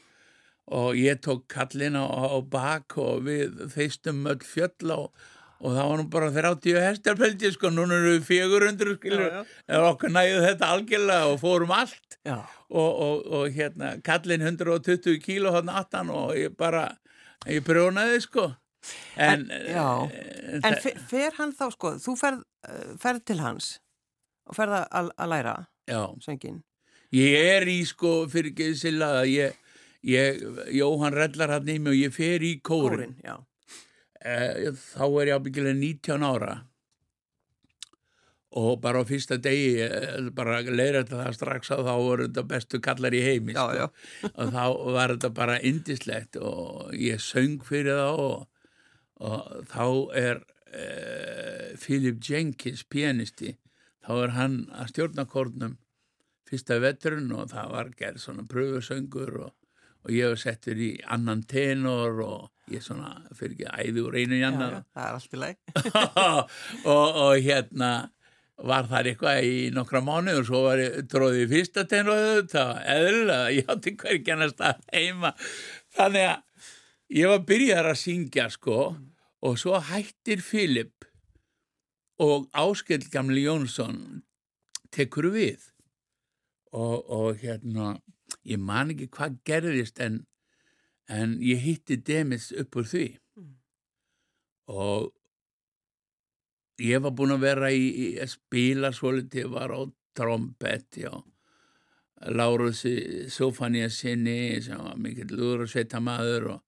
og 0.66 0.98
ég 0.98 1.22
tók 1.24 1.46
kallin 1.52 1.96
á, 1.96 2.04
á 2.04 2.38
bak 2.42 2.98
og 3.00 3.24
við 3.28 3.64
þeistum 3.76 4.26
öll 4.32 4.44
fjöll 4.44 4.92
og 4.96 5.26
og 5.56 5.72
það 5.72 5.87
var 5.88 5.96
nú 5.96 6.04
bara 6.12 6.26
30 6.35 6.82
hestar 6.85 7.14
pelti 7.16 7.48
sko, 7.54 7.70
núna 7.72 7.96
eru 7.96 8.11
við 8.18 8.26
400 8.28 8.96
skilur, 8.98 9.22
Já, 9.24 9.38
já. 9.40 9.44
en 9.72 9.87
okkur 9.88 10.12
næðu 10.12 10.42
þetta 10.44 10.68
algjörlega 10.74 11.30
og 11.30 11.38
fórum 11.40 11.72
allt. 11.72 12.18
Og, 12.68 12.90
og, 13.06 13.22
og 13.38 13.56
hérna 13.56 13.94
kallin 14.04 14.44
120 14.44 15.16
kíló 15.24 15.54
hann 15.54 15.70
aftan 15.72 16.11
og 16.12 16.35
ég 16.37 16.52
bara 16.59 16.90
ég 17.48 17.64
prjónaði 17.64 18.20
sko 18.26 18.50
en, 19.16 19.46
En- 19.51 19.66
já. 19.72 19.87
eh, 20.12 20.61
en 20.62 20.62
það- 20.77 21.01
fer, 21.11 21.33
hann 21.38 21.53
þá 21.57 21.66
sko 21.75 21.94
þú 22.05 22.16
ferð, 22.20 22.42
eh, 22.68 22.94
ferð 23.03 23.25
til 23.25 23.38
hans 23.40 23.70
og 24.46 24.55
ferð 24.59 24.79
að, 24.90 25.11
að 25.18 25.29
læra 25.35 25.57
já, 25.88 26.03
söngin 26.25 26.62
ég 27.12 27.35
er 27.57 27.66
í 27.70 27.81
sko 27.87 28.27
fyrir 28.29 28.53
ekki 28.53 28.70
silla 28.79 29.12
að 29.22 29.33
ég, 29.33 29.53
ég 30.07 30.40
Jóhann 30.77 31.14
rellar 31.16 31.57
hann 31.57 31.68
í 31.68 31.79
mig 31.81 31.92
og 31.94 32.01
ég 32.05 32.14
fer 32.14 32.40
í 32.46 32.61
kórin 32.61 33.16
Kórin, 33.16 33.16
já 33.25 33.37
eh, 34.22 34.72
þá 34.94 35.05
er 35.22 35.31
ég 35.33 35.37
ábyggilega 35.40 35.79
19 35.79 36.27
ára 36.27 36.57
og 38.57 38.79
bara 38.81 39.03
á 39.03 39.05
fyrsta 39.05 39.37
degi 39.42 39.83
eh, 39.85 40.29
bara 40.35 40.61
leira 40.64 41.03
þetta 41.05 41.18
það 41.27 41.35
strax 41.37 41.70
að 41.75 41.83
þá 41.85 41.92
voru 42.01 42.27
þetta 42.29 42.44
bestu 42.49 42.81
kallar 42.81 43.12
í 43.16 43.20
heimi 43.25 43.53
Já, 43.57 43.64
sko. 43.66 43.75
já. 43.77 44.31
og 44.33 44.53
þá 44.55 44.62
var 44.96 45.12
þetta 45.16 45.31
bara 45.37 45.57
indislegt 45.61 46.38
og 46.40 46.94
ég 46.96 47.20
söng 47.20 47.59
fyrir 47.66 47.99
þá 47.99 48.07
og, 48.22 48.46
og 49.24 49.68
þá 49.70 49.85
er 50.18 50.42
eh, 50.72 51.76
Philip 51.81 52.18
Jenkins 52.24 52.85
pianisti 52.85 53.55
þá 54.07 54.12
er 54.22 54.35
hann 54.37 54.57
að 54.76 54.90
stjórna 54.92 55.26
kórnum 55.31 55.76
fyrsta 56.46 56.79
veturinn 56.83 57.33
og 57.35 57.48
það 57.50 57.70
var 57.74 57.94
gerð 57.98 58.20
svona 58.22 58.44
pröfusöngur 58.50 59.33
og, 59.46 59.55
og 60.07 60.12
ég 60.14 60.31
var 60.31 60.42
settur 60.42 60.79
í 60.79 60.92
annan 61.11 61.42
tenor 61.48 62.20
og 62.22 62.70
ég 62.70 62.83
svona 62.83 63.16
fyrir 63.35 63.57
ekki 63.57 63.72
æði 63.90 64.05
úr 64.05 64.18
einu 64.20 64.37
í 64.38 64.42
Já, 64.42 64.48
annan 64.50 64.76
já, 64.76 64.83
það 64.94 65.09
er 65.09 65.16
allt 65.16 65.35
í 65.35 65.40
læg. 65.42 65.59
og, 66.92 67.09
og 67.24 67.33
hérna 67.42 67.90
var 68.57 68.87
þar 68.88 69.11
eitthvað 69.11 69.44
í 69.44 69.57
nokkra 69.74 70.00
mánu 70.05 70.33
og 70.40 70.46
svo 70.48 70.62
var 70.64 70.81
ég 70.81 71.02
tróðið 71.12 71.42
í 71.44 71.48
fyrsta 71.50 71.85
tenor 71.90 72.46
það 72.48 72.70
var 72.70 72.87
eðlilega, 72.94 73.50
ég 73.59 73.72
átti 73.74 73.96
hvergi 74.00 74.33
annars 74.33 74.57
að 74.64 74.81
heima 74.94 75.33
þannig 75.98 76.29
að 76.31 76.45
ég 77.12 77.30
var 77.30 77.44
byrjar 77.46 77.90
að 77.90 78.00
syngja 78.02 78.48
sko 78.52 78.80
og 79.46 79.58
svo 79.60 79.78
hættir 79.78 80.42
Filip 80.42 81.06
og 82.22 82.48
Áskell 82.56 83.06
Gamli 83.12 83.44
Jónsson 83.44 84.22
tekur 84.92 85.30
við. 85.34 85.60
Og, 86.72 87.04
og 87.08 87.36
hérna 87.40 87.96
ég 88.44 88.60
man 88.60 88.90
ekki 88.92 89.08
hvað 89.12 89.38
gerðist 89.46 90.00
en, 90.02 90.24
en 91.08 91.36
ég 91.44 91.62
hitti 91.62 92.00
Demis 92.00 92.50
upp 92.56 92.80
úr 92.80 92.88
því. 92.90 93.06
Og 94.66 95.12
ég 96.82 97.00
var 97.04 97.14
búinn 97.16 97.36
að 97.36 97.46
vera 97.46 97.70
í, 97.72 97.86
í 97.86 98.06
að 98.20 98.34
spila 98.34 98.92
svolítið, 98.92 99.48
var 99.54 99.72
á 99.72 99.80
trompet 100.16 101.00
já. 101.04 101.12
Lárusi 102.32 103.28
Sofania 103.28 103.90
sinni 103.92 104.56
sem 104.64 104.80
var 104.80 104.96
mikill 104.96 105.28
lúður 105.36 105.66
og 105.66 105.70
sveitamaður 105.70 106.46
og 106.54 106.65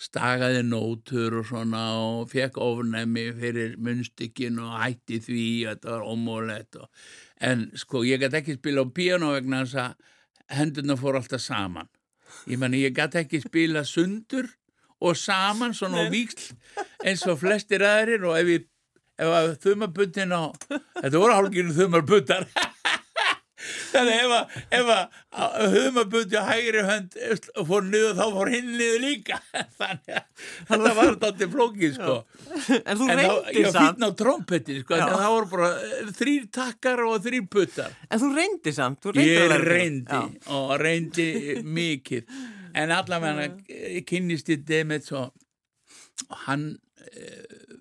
stagaði 0.00 0.62
nótur 0.66 1.38
og 1.40 1.46
svona 1.46 1.82
og 2.00 2.30
fekk 2.32 2.58
ofnæmi 2.62 3.26
fyrir 3.38 3.76
munnstykkin 3.78 4.58
og 4.62 4.78
hætti 4.80 5.20
því 5.26 5.44
og 5.66 5.76
þetta 5.76 5.92
var 5.92 6.08
ómólett 6.14 6.80
og... 6.80 6.88
en 7.40 7.68
sko 7.76 8.04
ég 8.06 8.22
gæti 8.22 8.40
ekki 8.40 8.58
spila 8.58 8.86
á 8.86 8.94
piano 8.94 9.32
vegna 9.34 9.62
þess 9.64 9.78
að 9.84 9.94
hendurna 10.52 10.96
fór 10.98 11.16
alltaf 11.18 11.40
saman. 11.42 11.88
Ég 12.50 12.58
meni 12.58 12.82
ég 12.82 12.96
gæti 12.96 13.22
ekki 13.22 13.42
spila 13.44 13.84
sundur 13.84 14.50
og 15.02 15.16
saman 15.18 15.74
svona 15.74 16.06
á 16.06 16.12
víksl 16.12 16.54
eins 17.04 17.24
og 17.26 17.40
flestir 17.42 17.82
aðrir 17.86 18.26
og 18.26 18.38
ef 18.38 18.68
ef 19.22 19.58
þumarbuttin 19.62 20.34
á 20.34 20.50
þetta 21.02 21.18
voru 21.18 21.36
hálfginu 21.36 21.74
þumarbuttar 21.76 22.46
þannig 23.92 24.20
ef 24.22 24.56
ef 24.78 24.92
að 24.92 25.74
þumarbutti 25.74 26.38
á 26.38 26.44
hægri 26.48 26.84
hönd 26.86 27.18
fór 27.68 27.86
niður 27.88 28.16
þá 28.20 28.24
fór 28.36 28.52
hinn 28.52 28.70
niður 28.76 29.04
líka. 29.06 29.40
Þannig 29.80 30.16
að 30.16 30.46
þetta 30.70 30.94
var 30.98 31.12
þetta 31.26 31.50
flókið 31.56 31.94
sko. 31.98 32.16
En 32.78 33.00
þú 33.00 33.10
þá, 33.10 33.14
reyndir 33.20 33.60
ég 33.60 33.68
samt, 33.68 33.82
fýtna 33.82 34.10
á 34.10 34.12
trompetti 34.22 34.80
sko, 34.82 34.98
en 34.98 35.14
það 35.14 35.28
voru 35.36 35.52
bara 35.52 35.70
eh, 35.82 36.10
þrýr 36.18 36.48
takkar 36.58 37.04
og 37.06 37.20
þrýr 37.26 37.46
puttar. 37.52 37.94
En 38.08 38.22
þú 38.22 38.32
reyndir 38.36 38.76
samt, 38.76 39.02
þú 39.04 39.14
ég 39.22 39.56
reyndi 39.62 40.24
og 40.58 40.74
reyndi 40.82 41.28
mikið. 41.62 42.34
En 42.82 42.92
allavega 42.94 44.02
kynnist 44.08 44.48
ég 44.48 44.62
Demets 44.64 45.12
og 45.12 45.32
og 46.30 46.44
hann 46.46 46.68
uh, 47.00 47.78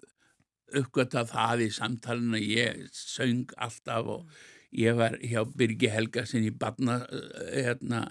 uppgötta 0.81 1.25
það 1.27 1.65
í 1.65 1.69
samtalinu 1.75 2.41
ég 2.41 2.87
söng 2.95 3.51
alltaf 3.59 4.09
og 4.15 4.41
ég 4.71 4.95
var 4.97 5.17
hjá 5.19 5.43
Birgi 5.57 5.89
Helgasin 5.91 6.45
í 6.47 6.51
barna, 6.55 7.01
uh, 7.07 7.45
hérna, 7.51 8.01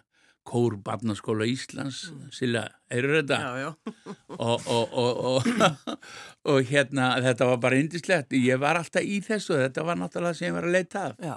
kór 0.50 0.78
barnaskóla 0.82 1.44
Íslands 1.46 1.98
Silla, 2.34 2.62
eru 2.90 3.12
þetta? 3.18 3.38
Já, 3.38 3.50
já. 3.60 3.94
og, 4.48 4.66
og, 4.66 4.94
og, 4.98 5.20
og, 5.30 6.08
og 6.48 6.70
hérna 6.70 7.12
þetta 7.22 7.48
var 7.52 7.60
bara 7.62 7.78
indislegt 7.80 8.32
ég 8.34 8.58
var 8.62 8.80
alltaf 8.80 9.04
í 9.04 9.20
þessu, 9.24 9.58
þetta 9.60 9.84
var 9.86 10.00
náttúrulega 10.00 10.38
sem 10.38 10.48
ég 10.48 10.56
var 10.56 10.66
að 10.68 10.74
leita 10.78 11.04
af 11.10 11.20
Já. 11.22 11.36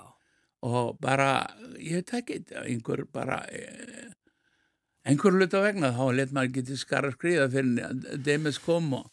og 0.63 0.97
bara, 1.03 1.29
ég 1.77 1.99
veit 1.99 2.15
ekki 2.21 2.39
einhver 2.63 3.03
bara 3.11 3.41
eh, 3.51 4.07
einhver 5.03 5.35
hluta 5.35 5.61
vegna 5.67 5.91
þá 5.93 6.03
let 6.15 6.31
maður 6.33 6.55
getið 6.61 6.79
skara 6.81 7.11
skriða 7.13 7.49
fyrir 7.53 8.19
Demis 8.23 8.61
kom 8.63 8.93
og 9.01 9.09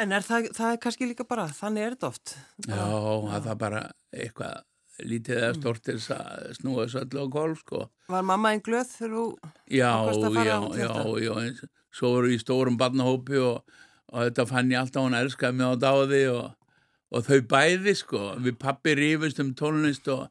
En 0.00 0.14
er 0.16 0.24
það, 0.24 0.46
það 0.56 0.70
er 0.72 0.78
kannski 0.86 1.06
líka 1.10 1.26
bara, 1.28 1.44
þannig 1.52 1.84
er 1.84 1.96
þetta 1.98 2.08
oft. 2.08 2.30
já, 2.64 2.78
það 2.80 3.48
var 3.50 3.58
bara 3.60 3.82
eitthvað 4.14 4.62
lítið 5.08 5.38
eða 5.38 5.52
stort 5.58 5.84
til 5.86 5.98
að 6.14 6.48
snúa 6.58 6.86
þessu 6.86 7.02
öllu 7.02 7.24
á 7.24 7.26
golf 7.36 7.62
sko 7.64 7.84
Var 8.12 8.26
mamma 8.28 8.52
einn 8.52 8.64
glöð 8.64 8.90
þegar 8.96 9.14
þú... 9.16 9.26
Já, 9.72 9.90
Ákvaðst 9.90 10.26
að 10.28 10.38
fara 10.38 10.48
já, 10.48 10.56
út 10.58 10.74
í 10.74 10.80
já, 10.82 10.88
þetta? 10.88 11.12
já, 11.26 11.32
eins, 11.42 11.62
svo 11.92 12.14
voru 12.16 12.32
í 12.32 12.40
stórum 12.40 12.80
barnahópi 12.80 13.42
og, 13.42 13.76
og 14.12 14.26
þetta 14.26 14.48
fann 14.48 14.72
ég 14.72 14.82
alltaf 14.82 15.06
hún 15.06 15.18
elskaði 15.18 15.58
mig 15.58 15.70
á 15.70 15.74
dáði 15.82 16.24
og, 16.32 16.74
og 17.12 17.28
þau 17.28 17.38
bæði 17.52 17.94
sko, 17.98 18.24
við 18.42 18.58
pappi 18.62 18.96
rífust 18.98 19.42
um 19.44 19.52
tónlist 19.58 20.08
og 20.12 20.28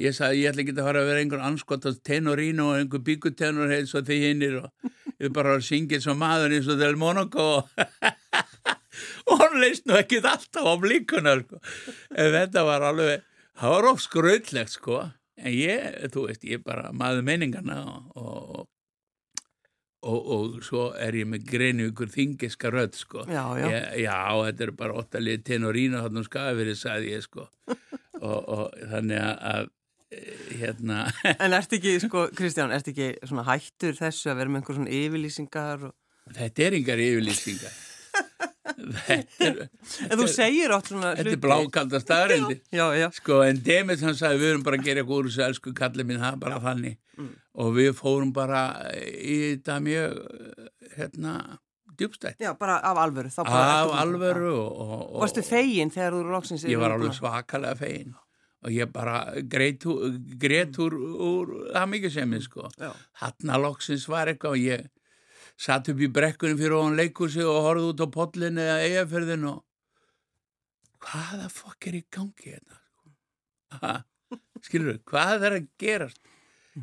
ég 0.00 0.14
sagði 0.16 0.42
ég 0.42 0.50
ætla 0.50 0.64
ekki 0.64 0.74
að 0.74 0.88
fara 0.88 1.02
að 1.02 1.10
vera 1.12 1.22
einhver 1.22 1.44
anskotast 1.46 2.02
tenorín 2.06 2.62
og 2.64 2.74
einhver 2.78 3.02
bíkutenor 3.06 3.70
heils 3.70 3.94
og 3.94 4.06
þið 4.08 4.24
hinnir 4.28 4.56
og 4.64 4.90
ég 5.22 5.34
bara 5.34 5.54
eins 5.58 6.08
og 6.10 6.18
maður 6.18 6.56
eins 6.56 6.70
og 6.70 6.80
Del 6.80 6.98
Monaco 6.98 7.46
og, 7.60 7.68
hann 9.40 9.60
leist 9.62 9.86
nú 9.86 9.96
ekki 9.98 10.20
alltaf 10.22 10.66
á 10.66 10.74
blíkuna 10.82 11.36
sko. 11.42 11.60
en 12.10 12.34
þetta 12.34 12.64
var 12.66 12.88
alveg, 12.90 13.22
það 13.60 13.74
var 13.76 13.90
of 13.90 14.04
skröðlegt 14.04 14.76
sko. 14.76 15.00
En 15.40 15.50
ég, 15.50 15.98
þú 16.14 16.28
veist, 16.28 16.46
ég 16.46 16.60
er 16.60 16.64
bara 16.66 16.92
maður 16.94 17.26
meiningarna 17.26 17.80
og, 17.90 18.14
og 18.14 18.70
Og, 20.04 20.26
og 20.34 20.56
svo 20.60 20.90
er 21.00 21.16
ég 21.16 21.28
með 21.28 21.46
greinu 21.48 21.86
ykkur 21.88 22.10
þingiska 22.12 22.68
rödd 22.68 22.96
sko. 22.98 23.22
Já, 23.24 23.44
já. 23.56 23.68
Ég, 23.72 23.86
já, 24.04 24.18
þetta 24.50 24.66
er 24.66 24.72
bara 24.76 24.98
óttalið 25.00 25.46
tenorína 25.48 26.02
hann 26.04 26.20
og 26.20 26.26
skafirði, 26.26 26.74
sagði 26.76 27.14
ég 27.14 27.24
sko. 27.24 27.48
Og, 28.24 28.36
og 28.54 28.76
þannig 28.88 29.18
að, 29.20 29.66
eh, 30.14 30.44
hérna. 30.60 31.00
En 31.44 31.56
ert 31.56 31.72
ekki, 31.76 31.96
sko, 32.00 32.28
Kristján, 32.36 32.72
ert 32.72 32.86
ekki 32.88 33.10
svona 33.26 33.44
hættur 33.48 33.96
þessu 33.98 34.30
að 34.32 34.38
vera 34.38 34.52
með 34.52 34.60
einhver 34.60 34.78
svona 34.78 34.94
yfirlýsingar 35.00 35.88
og... 35.88 35.96
þetta 36.36 36.64
er 36.64 36.76
yngar 36.78 37.02
yfirlýsingar 37.04 37.74
En 38.74 40.16
þú 40.18 40.26
segir 40.30 40.72
oft 40.74 40.90
svona 40.90 41.12
þetta 41.18 41.34
er 41.36 41.40
blákalda 41.42 42.00
staðarendi 42.02 42.56
Já, 42.74 42.86
já. 42.98 43.08
sko 43.14 43.40
en 43.46 43.60
Demet 43.64 44.02
hann 44.04 44.16
sagði 44.18 44.40
við 44.42 44.52
erum 44.54 44.64
bara 44.66 44.80
að 44.80 44.88
gera 44.88 45.04
úr 45.06 45.28
þessu 45.28 45.44
elsku 45.46 45.74
kallið 45.76 46.08
minn, 46.08 46.22
það 46.22 46.32
er 46.36 46.40
bara 46.42 46.60
þannig 46.64 46.96
og 47.54 47.74
við 47.76 47.92
fórum 47.98 48.32
bara 48.34 48.62
í 48.98 49.36
þetta 49.54 49.76
mjög 49.84 50.18
hérna 50.96 51.34
djúbstætt 51.94 52.42
Já, 52.42 52.50
bara 52.58 52.80
af 52.82 52.98
alvöru. 53.04 53.30
af 53.38 53.94
alvöru 54.02 54.50
og, 54.58 54.72
og, 54.82 54.98
Já. 55.14 55.20
Varstu 55.22 55.44
fegin 55.46 55.92
þegar 55.94 56.16
þú 56.16 56.22
eru 56.24 56.34
loksins... 56.34 56.64
ég 56.66 56.80
var 56.82 56.90
yfir- 56.90 56.98
alveg 56.98 57.18
svakalega 57.20 57.78
fegin 57.78 58.14
og 58.64 58.72
ég 58.72 58.88
bara 58.90 59.20
greit, 59.44 59.84
úr- 59.84 60.18
grét 60.40 60.78
úr, 60.80 60.94
úr 60.96 61.54
það 61.74 61.88
mikið 61.94 62.14
sem 62.18 62.34
ég 62.38 62.42
sko 62.48 62.66
Já. 62.80 62.90
hann 63.22 63.54
loksins 63.62 64.08
var 64.10 64.32
eitthvað 64.32 64.56
og 64.56 64.62
ég 64.64 64.86
satt 65.60 65.88
upp 65.92 66.00
í 66.02 66.08
brekkunni 66.10 66.56
fyrir 66.58 66.74
ofan 66.78 66.96
leikursi 66.98 67.44
og 67.46 67.60
horfði 67.68 67.90
út 67.92 68.02
á 68.02 68.08
pollin 68.16 68.58
eða 68.58 68.80
eigaförðin 68.88 69.44
og 69.52 69.60
hvaða 71.04 71.50
fokk 71.52 71.88
er 71.90 71.98
í 72.00 72.04
gangi 72.14 72.54
þetta 72.56 72.80
Ha, 73.74 73.92
skilur 74.62 74.92
þú, 74.94 75.00
hvað 75.10 75.44
er 75.48 75.54
að 75.56 75.64
gerast? 75.82 76.20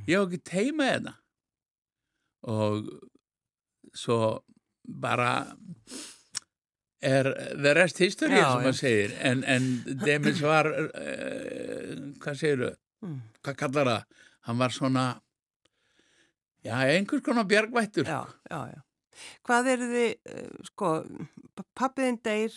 Ég 0.07 0.17
hef 0.17 0.25
ekki 0.27 0.39
teima 0.49 0.87
þetta 0.91 1.13
og 2.51 2.89
svo 3.95 4.17
bara 4.83 5.29
er 7.01 7.29
the 7.63 7.73
rest 7.77 7.97
history 8.03 8.35
Já, 8.37 8.43
sem 8.51 8.61
maður 8.65 8.77
segir. 8.77 9.13
En, 9.25 9.43
en 9.47 9.69
Demis 10.05 10.41
var 10.43 10.67
uh, 10.69 11.95
hvað 12.21 12.39
segir 12.43 12.63
þau 12.67 12.77
Mm. 13.01 13.15
hvað 13.41 13.55
kallar 13.57 13.87
það? 13.89 14.03
Hann 14.45 14.57
var 14.59 14.69
svona 14.75 15.03
já, 16.65 16.75
einhvers 16.85 17.23
konar 17.25 17.45
bjargvættur. 17.49 18.05
Já, 18.07 18.21
já, 18.51 18.61
já. 18.75 18.81
Hvað 19.45 19.67
eru 19.73 19.87
þið, 19.91 20.11
uh, 20.33 20.63
sko, 20.71 20.91
pappiðin 21.77 22.17
deyr 22.25 22.55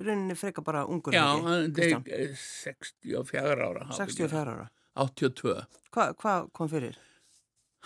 rauninni 0.00 0.34
freka 0.38 0.62
bara 0.66 0.86
ungur 0.90 1.14
já, 1.14 1.22
hann 1.44 1.68
er 1.78 2.32
64 2.34 3.68
ára 3.68 3.86
64 3.94 4.40
ára. 4.54 4.66
82 4.96 5.54
Hva, 5.94 6.08
hvað 6.18 6.48
kom 6.56 6.70
fyrir? 6.72 6.96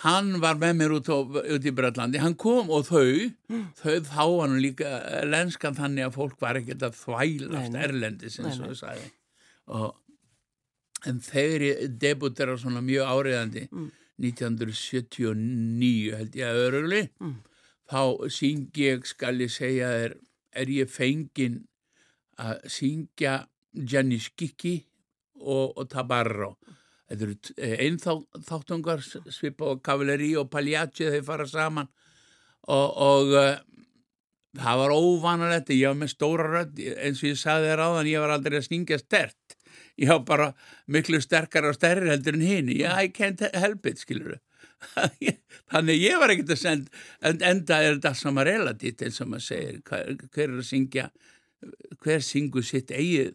hann 0.05 0.41
var 0.43 0.57
með 0.59 0.73
mér 0.79 0.95
út, 0.97 1.07
á, 1.13 1.19
út 1.55 1.67
í 1.69 1.73
Brellandi 1.75 2.19
hann 2.23 2.35
kom 2.41 2.71
og 2.73 2.87
þau 2.89 3.29
þau 3.83 3.99
þá 4.09 4.23
var 4.23 4.49
hann 4.49 4.57
líka 4.63 4.95
lenskan 5.29 5.77
þannig 5.77 6.09
að 6.09 6.17
fólk 6.17 6.41
var 6.43 6.59
ekkert 6.63 6.87
að 6.89 6.97
þvælast 7.03 7.77
erlendis 7.83 8.39
eins 8.41 8.59
og 8.63 8.73
þau 8.73 8.79
sagði. 8.81 9.11
Og, 9.75 9.91
en 11.07 11.21
þegar 11.23 11.67
ég 11.69 11.95
debutera 12.01 12.57
svona 12.59 12.81
mjög 12.83 13.11
áriðandi 13.19 13.67
Mm. 13.71 13.93
1979 14.23 16.15
held 16.15 16.37
ég 16.39 16.47
að 16.47 16.63
örugli 16.69 17.03
Mm. 17.21 17.35
þá 17.91 18.31
syngi 18.31 18.89
ég 18.89 19.07
skal 19.07 19.41
ég 19.41 19.51
segja 19.51 19.89
er, 20.05 20.17
er 20.53 20.67
ég 20.71 20.89
fengin 20.89 21.65
að 22.39 22.63
syngja 22.71 23.47
Gianni 23.75 24.19
Schicchi 24.19 24.87
og, 25.41 25.75
og 25.77 25.89
Tabarro. 25.91 26.55
Þetta 27.11 27.27
eru 27.27 27.37
einn 27.85 27.99
þáttungar 27.99 29.03
svipa 29.03 29.75
og 29.75 29.83
kavaleri 29.85 30.37
og 30.41 30.49
pagliacci 30.51 31.11
þeir 31.11 31.25
fara 31.27 31.47
saman. 31.47 31.91
Og, 32.65 32.89
og 32.97 33.35
uh, 33.37 33.59
það 34.57 34.81
var 34.81 34.95
óvanalegt 34.95 35.75
ég 35.75 35.91
var 35.91 35.99
með 36.01 36.15
stóra 36.15 36.47
rödd 36.49 36.79
eins 36.81 37.21
og 37.21 37.29
ég 37.29 37.41
sagði 37.41 37.73
þér 37.73 37.83
áðan 37.85 38.09
ég 38.09 38.25
var 38.25 38.33
aldrei 38.39 38.59
að 38.61 38.69
syngja 38.71 38.99
stert 39.03 39.59
ég 40.01 40.11
á 40.11 40.19
bara 40.27 40.51
miklu 40.91 41.21
sterkar 41.23 41.69
og 41.69 41.77
stærri 41.77 42.11
heldur 42.11 42.39
en 42.39 42.45
hinn 42.45 42.73
yeah, 42.73 42.99
I 42.99 43.13
can't 43.15 43.43
help 43.55 43.87
it, 43.87 44.03
skilur 44.03 44.39
þannig 45.73 46.03
ég 46.03 46.19
var 46.21 46.33
ekkert 46.35 46.55
að 46.55 46.61
senda 46.61 47.05
en 47.25 47.41
enda 47.47 47.81
er 47.81 47.97
þetta 47.97 48.15
sama 48.19 48.45
relativt 48.47 49.05
eins 49.07 49.21
og 49.25 49.31
maður 49.33 49.47
segir. 49.47 49.81
Hver, 49.89 50.11
hver 50.35 50.47
er 50.51 50.59
að 50.59 50.69
syngja 50.69 51.09
hver 52.05 52.25
syngur 52.25 52.67
sitt 52.67 52.93
eigið 52.93 53.33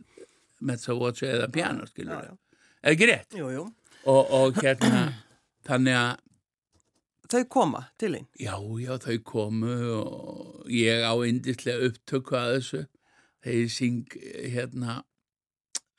með 0.60 0.84
það 0.84 1.04
votsu 1.04 1.28
eða 1.30 1.52
piano, 1.54 1.88
skilur 1.90 2.20
eða 2.20 2.94
ekki 2.94 3.10
rétt? 3.10 3.38
Jú, 3.40 3.52
jú. 3.56 3.66
Og, 4.06 4.34
og 4.36 4.60
hérna 4.62 5.06
þannig 5.70 6.00
að 6.00 6.18
Þau 7.30 7.44
koma 7.54 7.84
til 8.02 8.16
einn? 8.18 8.26
Já, 8.42 8.56
já, 8.82 8.96
þau 8.98 9.20
komu 9.22 9.74
og 9.94 10.72
ég 10.74 11.04
á 11.06 11.14
indislega 11.30 11.92
upptöku 11.92 12.34
að 12.40 12.54
þessu. 12.56 12.80
Þegar 13.46 13.60
ég 13.60 13.70
syng 13.76 14.16
hérna 14.56 14.96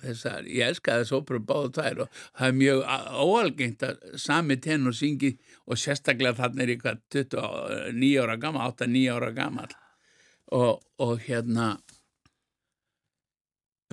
þessar, 0.02 0.48
ég 0.48 0.70
elska 0.70 0.98
þess 1.00 1.14
óperu 1.16 1.42
báðu 1.46 1.72
tvær 1.76 2.02
og 2.04 2.18
það 2.24 2.48
er 2.48 2.58
mjög 2.58 2.82
óalgengt 3.24 3.86
að 3.86 4.02
sami 4.24 4.56
tenn 4.62 4.90
og 4.90 4.96
syngi 4.96 5.32
og 5.66 5.80
sérstaklega 5.80 6.38
þannig 6.40 6.74
er 6.74 6.82
hvað 6.82 7.00
29 7.16 8.12
ára 8.24 8.36
gammal, 8.40 8.74
8-9 8.74 9.06
ára 9.14 9.32
gammal 9.36 9.72
og, 10.50 10.82
og 10.98 11.16
hérna 11.26 11.72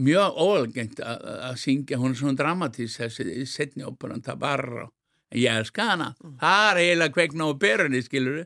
mjög 0.01 0.37
óalgengt 0.37 1.01
að 1.01 1.57
syngja, 1.61 1.97
hún 2.01 2.13
er 2.13 2.19
svona 2.19 2.37
dramatísk 2.37 3.05
þessi 3.05 3.47
setni 3.49 3.85
óperan 3.87 4.23
Tabarra 4.25 4.85
en 5.31 5.41
ég 5.41 5.59
elska 5.59 5.89
hana, 5.91 6.13
mm. 6.21 6.37
það 6.41 6.69
er 6.69 6.83
eiginlega 6.83 7.15
kveikna 7.17 7.49
á 7.49 7.51
berunni, 7.59 8.03
skilur 8.05 8.45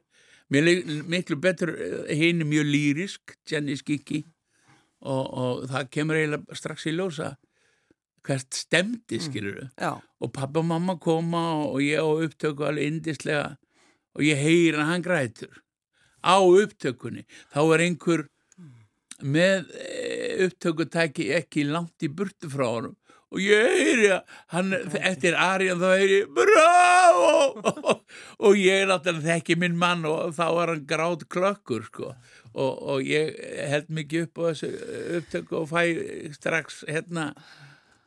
mér 0.52 0.84
miklu 1.08 1.38
betur, 1.40 1.72
hinn 2.10 2.44
er 2.44 2.50
mjög 2.50 2.68
lýrisk, 2.68 3.36
Jenny 3.48 3.78
Skikki. 3.80 4.26
Og, 5.02 5.22
og 5.34 5.62
það 5.72 5.88
kemur 5.96 6.20
eiginlega 6.20 6.58
strax 6.58 6.86
í 6.86 6.94
ljósa 6.94 7.32
hvert 8.28 8.54
stemdi, 8.54 9.18
mm. 9.18 9.26
skilur 9.26 9.60
mm. 9.66 10.06
og 10.22 10.34
pappa 10.36 10.62
og 10.62 10.70
mamma 10.70 10.98
koma 11.02 11.44
og 11.66 11.82
ég 11.84 12.02
á 12.02 12.06
upptöku 12.06 12.68
alveg 12.68 12.92
indislega 12.92 13.56
og 14.16 14.26
ég 14.28 14.40
heyra 14.40 14.88
hann 14.90 15.04
grætur. 15.06 15.62
Á 16.22 16.38
upptökunni, 16.38 17.26
þá 17.54 17.62
er 17.74 17.86
einhver 17.88 18.26
með 19.22 19.70
eh, 19.78 20.46
upptökutæki 20.48 21.32
ekki 21.38 21.66
langt 21.70 22.04
í 22.06 22.10
burtu 22.10 22.50
frá 22.50 22.68
honum 22.68 22.98
og 23.32 23.40
ég 23.40 23.64
heyri 23.80 24.10
hann, 24.52 24.74
eftir 25.00 25.38
Arjan 25.40 25.80
þá 25.80 25.88
heyri 25.96 26.18
ég 26.20 26.32
bravo! 26.36 27.30
Og, 27.72 28.02
og 28.46 28.60
ég 28.60 28.84
er 28.84 28.90
náttúrulega 28.92 29.38
þekki 29.38 29.58
minn 29.62 29.78
mann 29.80 30.04
og 30.10 30.36
þá 30.36 30.46
var 30.58 30.74
hann 30.74 30.86
grátt 30.88 31.28
klökkur 31.32 31.88
sko. 31.88 32.12
Og, 32.52 32.72
og 32.92 33.08
ég 33.08 33.38
held 33.72 33.92
mikið 33.96 34.28
upp 34.28 34.42
á 34.42 34.44
þessu 34.50 34.72
upptöku 35.22 35.62
og 35.62 35.70
fæ 35.72 35.84
strax 36.36 36.84
hérna 36.90 37.30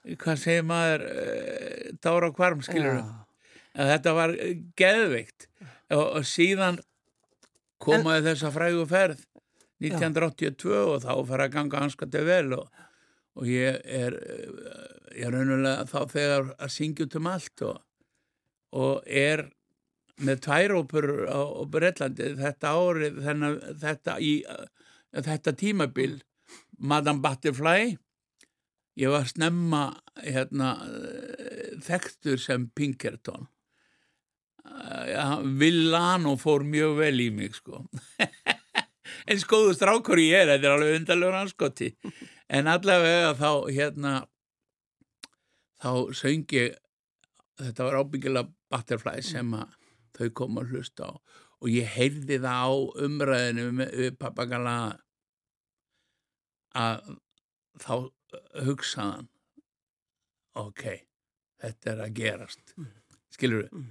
hvað 0.04 0.40
segir 0.40 0.66
maður 0.68 1.06
dára 2.04 2.30
og 2.30 2.36
kvarm 2.36 2.64
skilur 2.64 2.98
ja. 3.00 3.04
þetta 3.94 4.16
var 4.16 4.34
geðveikt 4.76 5.48
og, 5.94 6.04
og 6.20 6.26
síðan 6.28 6.80
komaði 7.82 8.30
þessa 8.30 8.52
frægu 8.54 8.84
ferð 8.88 9.22
1982 9.84 10.74
ja. 10.74 10.82
og 10.88 11.00
þá 11.04 11.14
fer 11.28 11.44
að 11.44 11.54
ganga 11.56 11.84
hanskandi 11.84 12.24
vel 12.24 12.58
og 12.60 12.68
og 13.34 13.50
ég 13.50 13.80
er, 13.82 14.14
ég 15.14 15.26
er 15.26 15.34
raunulega 15.34 15.86
þá 15.90 15.98
þegar 16.12 16.52
að 16.54 16.72
syngja 16.74 17.08
út 17.08 17.18
um 17.18 17.30
allt 17.30 17.64
og, 17.66 17.80
og 18.78 19.08
er 19.10 19.48
með 20.22 20.44
tværópur 20.46 21.08
á, 21.26 21.42
á 21.42 21.62
Breitlandi 21.66 22.30
þetta 22.38 22.74
árið 22.78 23.18
þennan, 23.24 23.58
þetta, 23.82 24.16
í, 24.22 24.34
þetta 25.16 25.54
tímabil 25.58 26.20
Madame 26.78 27.22
Butterfly 27.24 27.96
ég 29.00 29.10
var 29.12 29.26
snemma 29.28 29.84
hérna, 30.22 30.74
þekktur 31.84 32.40
sem 32.40 32.68
Pinkerton. 32.76 33.48
Villano 35.60 36.36
fór 36.40 36.64
mjög 36.66 36.98
vel 37.02 37.16
í 37.26 37.30
mig 37.34 37.56
sko. 37.58 37.84
En 39.28 39.38
skoðu 39.40 39.72
strákur 39.76 40.20
ég 40.20 40.42
er 40.42 40.48
þetta 40.50 40.66
er 40.68 40.74
alveg 40.74 40.96
undarlegur 40.98 41.36
anskoti 41.38 41.90
en 42.52 42.68
allavega 42.68 43.32
þá 43.38 43.50
hérna 43.72 44.12
þá 45.80 45.92
söngi 46.16 46.64
þetta 47.60 47.86
var 47.86 47.98
ábyggilega 48.00 48.50
Butterfly 48.72 49.22
sem 49.24 49.54
að 49.56 49.76
þau 50.18 50.28
kom 50.40 50.60
að 50.60 50.74
hlusta 50.74 51.08
á. 51.08 51.12
Og 51.64 51.70
ég 51.72 51.88
heyrði 51.94 52.40
það 52.42 52.64
á 52.68 52.72
umræðinu 53.06 53.66
við 53.78 54.16
pappagala 54.20 54.76
að 56.74 57.14
þá 57.80 57.94
hugsaðan 58.66 59.28
ok, 60.54 60.84
þetta 61.62 61.92
er 61.92 62.02
að 62.04 62.18
gerast. 62.18 62.74
Skilur 63.34 63.64
við 63.64 63.86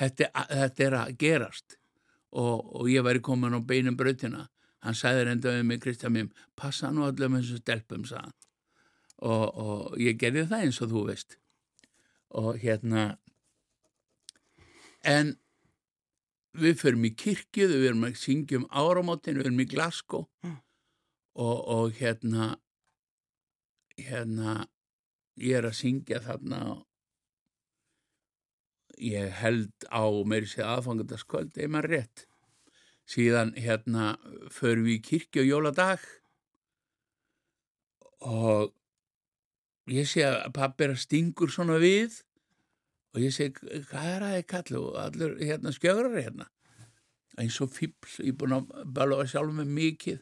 þetta, 0.00 0.30
þetta 0.48 0.86
er 0.86 0.96
að 1.00 1.12
gerast. 1.20 1.76
Og, 2.30 2.62
og 2.78 2.88
ég 2.90 3.02
væri 3.02 3.22
komin 3.26 3.56
á 3.58 3.60
beinum 3.62 3.96
bröðina 3.98 4.46
hann 4.84 4.96
sagði 4.96 5.26
reynda 5.26 5.52
um 5.58 5.66
mig 5.66 5.80
Kristján 5.82 6.14
mým 6.14 6.30
passa 6.56 6.92
nú 6.94 7.02
allir 7.04 7.28
með 7.28 7.42
þessu 7.44 7.60
stelpum 7.60 8.04
og, 9.20 9.46
og 9.60 9.98
ég 10.00 10.16
gerði 10.16 10.46
það 10.48 10.64
eins 10.64 10.80
og 10.80 10.92
þú 10.94 11.04
veist. 11.10 11.36
Og 12.30 12.56
hérna 12.62 13.18
en 15.02 15.34
við 16.56 16.78
förum 16.80 17.04
í 17.04 17.12
kirkju 17.14 17.68
við 17.68 17.88
erum 17.90 18.06
að 18.08 18.16
syngja 18.22 18.60
um 18.60 18.68
áramótin 18.70 19.38
við 19.38 19.50
erum 19.50 19.60
í 19.60 19.68
Glasgow. 19.70 20.26
Mm. 20.46 20.58
og, 21.40 21.58
og 21.68 21.92
hérna 22.00 22.54
hérna 24.06 24.64
ég 25.40 25.58
er 25.60 25.68
að 25.68 25.78
syngja 25.80 26.20
þarna 26.24 26.60
ég 29.00 29.30
held 29.40 29.86
á 29.88 30.04
meiri 30.28 30.48
sér 30.50 30.68
aðfangandaskvöld 30.74 31.56
eða 31.56 31.72
maður 31.72 31.94
rétt. 31.94 32.26
Síðan 33.10 33.54
hérna 33.58 34.12
förum 34.52 34.86
við 34.86 34.98
í 34.98 35.04
kirkju 35.08 35.42
og 35.42 35.48
jóladag 35.48 36.04
og 38.20 38.74
ég 39.90 40.06
sé 40.06 40.26
að 40.28 40.52
pappi 40.54 40.86
er 40.86 40.94
að 40.94 41.04
stingur 41.06 41.50
svona 41.50 41.80
við 41.82 42.20
og 43.14 43.24
ég 43.24 43.34
segi 43.34 43.82
hvað 43.90 44.10
er 44.14 44.26
ég 44.36 44.48
kallu 44.50 44.84
og 44.90 44.98
allur 45.02 45.38
hérna 45.40 45.72
skjögrar 45.74 46.14
hérna. 46.20 46.50
Eins 47.40 47.56
og 47.62 47.72
fíbl, 47.72 48.10
ég 48.20 48.34
er 48.34 48.38
búin 48.38 48.58
að 48.58 48.70
balva 48.84 49.24
sjálf 49.26 49.54
með 49.56 49.72
mikið 49.78 50.20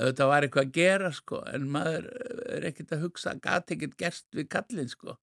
þetta 0.00 0.28
var 0.30 0.46
eitthvað 0.46 0.68
að 0.68 0.76
gera 0.76 1.10
sko 1.14 1.40
en 1.50 1.66
maður 1.72 2.06
er 2.56 2.66
ekkert 2.70 2.94
að 2.96 3.04
hugsa 3.06 3.34
gati 3.42 3.76
ekkert 3.76 3.98
gerst 4.00 4.26
við 4.36 4.48
kallin 4.52 4.90
sko. 4.90 5.16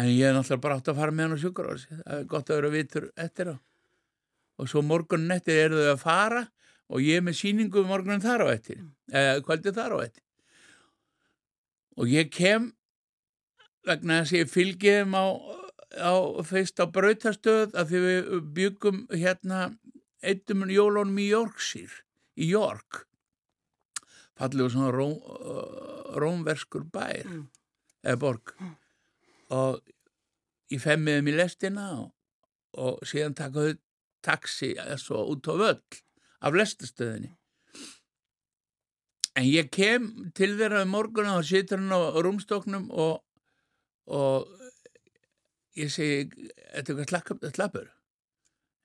En 0.00 0.08
ég 0.08 0.24
er 0.24 0.36
náttúrulega 0.36 0.64
bara 0.64 0.78
átt 0.80 0.88
að 0.88 1.00
fara 1.02 1.12
með 1.12 1.26
hann 1.26 1.36
á 1.36 1.42
sjúkur 1.42 1.70
það 1.76 2.16
er 2.16 2.28
gott 2.30 2.50
að 2.50 2.60
vera 2.60 2.72
vitur 2.72 3.08
eftir 3.20 3.52
á. 3.52 3.56
Og 4.60 4.68
svo 4.70 4.82
morgunin 4.84 5.34
eftir 5.34 5.64
eru 5.66 5.80
þau 5.82 5.92
að 5.92 6.04
fara 6.04 6.42
og 6.92 7.04
ég 7.04 7.20
er 7.20 7.26
með 7.26 7.40
síningu 7.40 7.84
morgunin 7.88 8.24
þar 8.24 8.46
á 8.46 8.54
eftir 8.54 8.78
mm. 8.80 8.92
eða 9.20 9.42
kvöldið 9.48 9.80
þar 9.80 9.96
á 9.96 9.98
eftir. 10.06 10.24
Og 12.00 12.08
ég 12.08 12.30
kem 12.32 12.70
vegna 13.84 14.22
þess 14.22 14.32
að 14.32 14.40
ég 14.40 14.52
fylgið 14.52 14.98
þeim 15.02 15.18
á, 15.18 15.26
á 16.00 16.14
feist 16.48 16.80
á 16.80 16.86
brautastöð 16.88 17.76
að 17.76 17.92
því 17.92 18.02
við 18.06 18.32
byggum 18.56 19.04
hérna 19.12 19.66
eittum 20.22 20.64
jólunum 20.70 21.18
í 21.20 21.28
Yorkshire 21.32 22.00
í 22.40 22.48
York 22.52 23.04
fallið 24.38 24.72
svona 24.74 24.92
róm, 24.94 25.16
rómverskur 26.18 26.86
bær 26.92 27.26
mm. 27.28 27.44
eða 28.06 28.20
borg 28.22 28.54
mm. 28.58 28.72
og 29.58 29.92
ég 30.72 30.82
femmiði 30.82 31.26
mér 31.26 31.40
lestina 31.42 31.88
og, 31.98 32.08
og 32.80 33.04
síðan 33.08 33.36
takaðu 33.38 33.76
taxi 34.24 34.72
svo 35.02 35.24
út 35.34 35.50
á 35.50 35.54
völl 35.58 36.00
af 36.42 36.56
lestastöðinni 36.56 37.34
en 39.38 39.48
ég 39.48 39.70
kem 39.72 40.08
til 40.36 40.54
þeirra 40.58 40.84
um 40.86 40.92
morguna 40.94 41.38
og 41.38 41.46
situr 41.48 41.80
hann 41.80 41.94
á 41.94 42.20
rúmstoknum 42.24 42.88
og, 42.90 43.22
og 44.12 44.48
ég 45.78 45.92
segi 45.92 46.26
þetta 46.72 46.92
er 46.92 47.02
eitthvað 47.04 47.56
slappur 47.56 47.88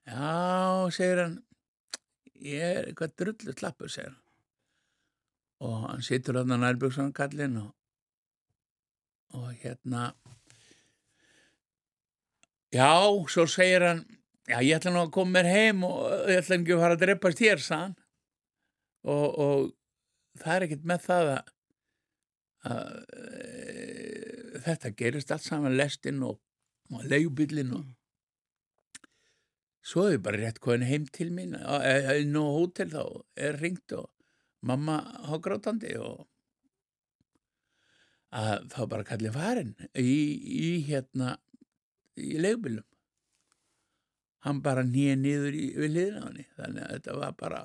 já, 0.08 0.88
segir 0.94 1.24
hann 1.24 1.36
ég 2.44 2.62
er 2.62 2.88
eitthvað 2.88 3.14
drullu 3.20 3.54
slappur 3.56 3.92
segir 3.92 4.12
hann. 4.12 4.24
Og 5.58 5.76
hann 5.88 6.04
situr 6.06 6.38
hann 6.38 6.54
á 6.54 6.58
nærbjörnsan 6.58 7.14
kallin 7.14 7.56
og, 7.64 7.72
og 9.34 9.50
hérna 9.62 10.12
já, 12.72 12.92
svo 13.28 13.46
segir 13.46 13.86
hann 13.86 14.04
já 14.48 14.60
ég 14.62 14.76
ætla 14.78 14.94
nú 14.94 15.02
að 15.04 15.14
koma 15.16 15.38
mér 15.38 15.50
heim 15.50 15.84
og 15.84 15.98
ég 16.30 16.40
ætla 16.40 16.56
ekki 16.56 16.76
að 16.76 16.82
fara 16.84 16.96
að 16.96 17.02
dreppast 17.04 17.42
hér 17.44 17.62
sann 17.64 17.94
og, 19.04 19.26
og 19.38 19.66
það 20.40 20.54
er 20.54 20.66
ekkert 20.66 20.88
með 20.88 21.04
það 21.04 21.30
að, 21.34 21.52
að 22.72 22.92
e, 23.18 24.62
þetta 24.64 24.94
gerist 25.02 25.34
allt 25.34 25.44
saman 25.44 25.76
lestinn 25.76 26.22
og, 26.24 26.38
og 26.94 27.04
leiðbillin 27.10 27.74
og 27.76 27.84
svo 29.88 30.06
er 30.06 30.16
ég 30.18 30.24
bara 30.24 30.40
rétt 30.40 30.60
komin 30.64 30.86
heim 30.88 31.06
til 31.18 31.30
mín 31.34 31.54
inn 31.56 32.36
á 32.36 32.44
hótel 32.56 32.92
þá 32.92 33.04
er 33.48 33.60
ringt 33.62 33.94
og 33.96 34.10
mamma 34.60 34.98
har 35.28 35.42
grátandi 35.44 35.94
og 36.02 36.26
að 38.38 38.68
þá 38.74 38.80
bara 38.92 39.08
kallið 39.08 39.38
farin 39.38 39.74
í, 39.96 40.18
í 40.64 40.70
hérna 40.88 41.36
í 42.18 42.36
leigubílum 42.36 42.84
hann 44.46 44.60
bara 44.62 44.84
nýja 44.86 45.16
niður 45.18 45.56
í, 45.56 45.70
við 45.78 45.94
liðna 45.94 46.26
hann 46.26 46.42
þannig 46.58 46.84
að 46.84 46.92
þetta 46.96 47.16
var 47.22 47.38
bara 47.38 47.62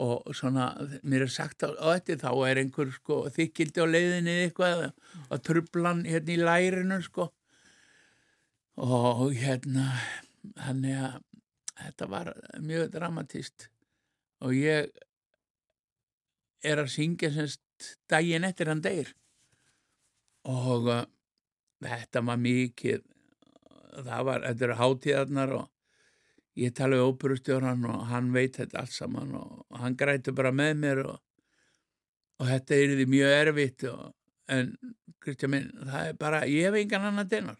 og 0.00 0.32
svona, 0.36 0.70
mér 1.04 1.26
er 1.26 1.32
sagt 1.32 1.64
á, 1.66 1.68
á 1.76 1.92
þetta 1.98 2.30
þá 2.30 2.30
er 2.48 2.60
einhver 2.62 2.92
sko 2.94 3.18
þykildi 3.34 3.84
á 3.84 3.86
leiðinni 3.88 4.36
eitthvað 4.46 4.86
að 5.28 5.42
trublan 5.44 6.06
hérna 6.08 6.34
í 6.34 6.38
lærinu 6.40 7.00
sko. 7.04 7.28
Og 8.80 9.34
hérna 9.36 9.90
þannig 10.56 10.96
að 11.04 11.16
þetta 11.80 12.08
var 12.10 12.32
mjög 12.60 12.90
dramatist 12.94 13.68
og 14.44 14.56
ég 14.56 14.90
er 16.64 16.80
að 16.80 16.92
syngja 16.92 17.30
semst 17.34 17.94
daginn 18.10 18.44
eftir 18.48 18.68
hann 18.68 18.82
degir 18.84 19.14
og 20.48 20.88
uh, 20.92 21.04
þetta 21.84 22.22
var 22.24 22.40
mikið 22.40 23.04
það 24.00 24.24
var, 24.28 24.44
þetta 24.46 24.66
eru 24.66 24.78
hátíðarnar 24.80 25.54
og 25.56 26.60
ég 26.60 26.74
tala 26.76 26.98
við 26.98 27.08
óperustjóran 27.10 27.84
og 27.88 28.06
hann 28.10 28.30
veit 28.34 28.58
þetta 28.60 28.82
allt 28.82 28.94
saman 28.94 29.34
og 29.38 29.80
hann 29.80 29.96
græti 29.98 30.34
bara 30.36 30.52
með 30.54 30.72
mér 30.84 31.02
og, 31.06 31.18
og 32.40 32.50
þetta 32.50 32.76
er 32.76 32.96
því 32.98 33.08
mjög 33.14 33.36
erfitt 33.38 33.86
og, 33.90 34.12
en 34.50 34.72
Kristján 35.20 35.52
minn, 35.52 35.68
það 35.84 36.08
er 36.08 36.16
bara 36.20 36.46
ég 36.48 36.68
hef 36.68 36.78
engan 36.80 37.10
annan 37.10 37.28
denar 37.28 37.58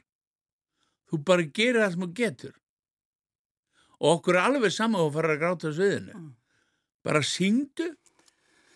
þú 1.10 1.20
bara 1.26 1.44
gerir 1.44 1.82
það 1.82 1.94
sem 1.94 2.04
þú 2.06 2.10
getur 2.20 2.56
og 4.00 4.16
okkur 4.18 4.36
er 4.38 4.46
alveg 4.48 4.72
saman 4.72 5.02
og 5.04 5.12
fara 5.14 5.34
að 5.36 5.42
gráta 5.42 5.70
á 5.70 5.76
sviðinu. 5.76 6.14
Mm. 6.16 6.30
bara 7.04 7.22
syngdu 7.24 7.86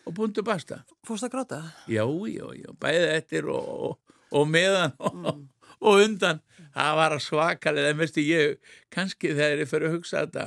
og 0.06 0.14
búndu 0.16 0.42
basta. 0.44 0.82
Fórst 1.04 1.24
að 1.26 1.32
gráta? 1.34 1.58
já, 1.88 2.04
já, 2.04 2.46
já, 2.56 2.70
bæði 2.80 3.08
eftir 3.18 3.48
og, 3.52 3.68
og, 3.88 3.98
og 4.32 4.48
meðan 4.48 4.92
Mm. 5.00 5.48
og 5.84 6.00
undan. 6.04 6.40
Það 6.74 6.94
var 6.96 7.14
svakalega, 7.20 7.90
en 7.92 7.98
veistu 8.00 8.22
ég 8.24 8.56
kannski 8.90 9.34
þegar 9.37 9.60
ég 9.62 9.68
fyrir 9.68 9.88
að 9.90 9.96
hugsa 9.98 10.22
þetta 10.24 10.44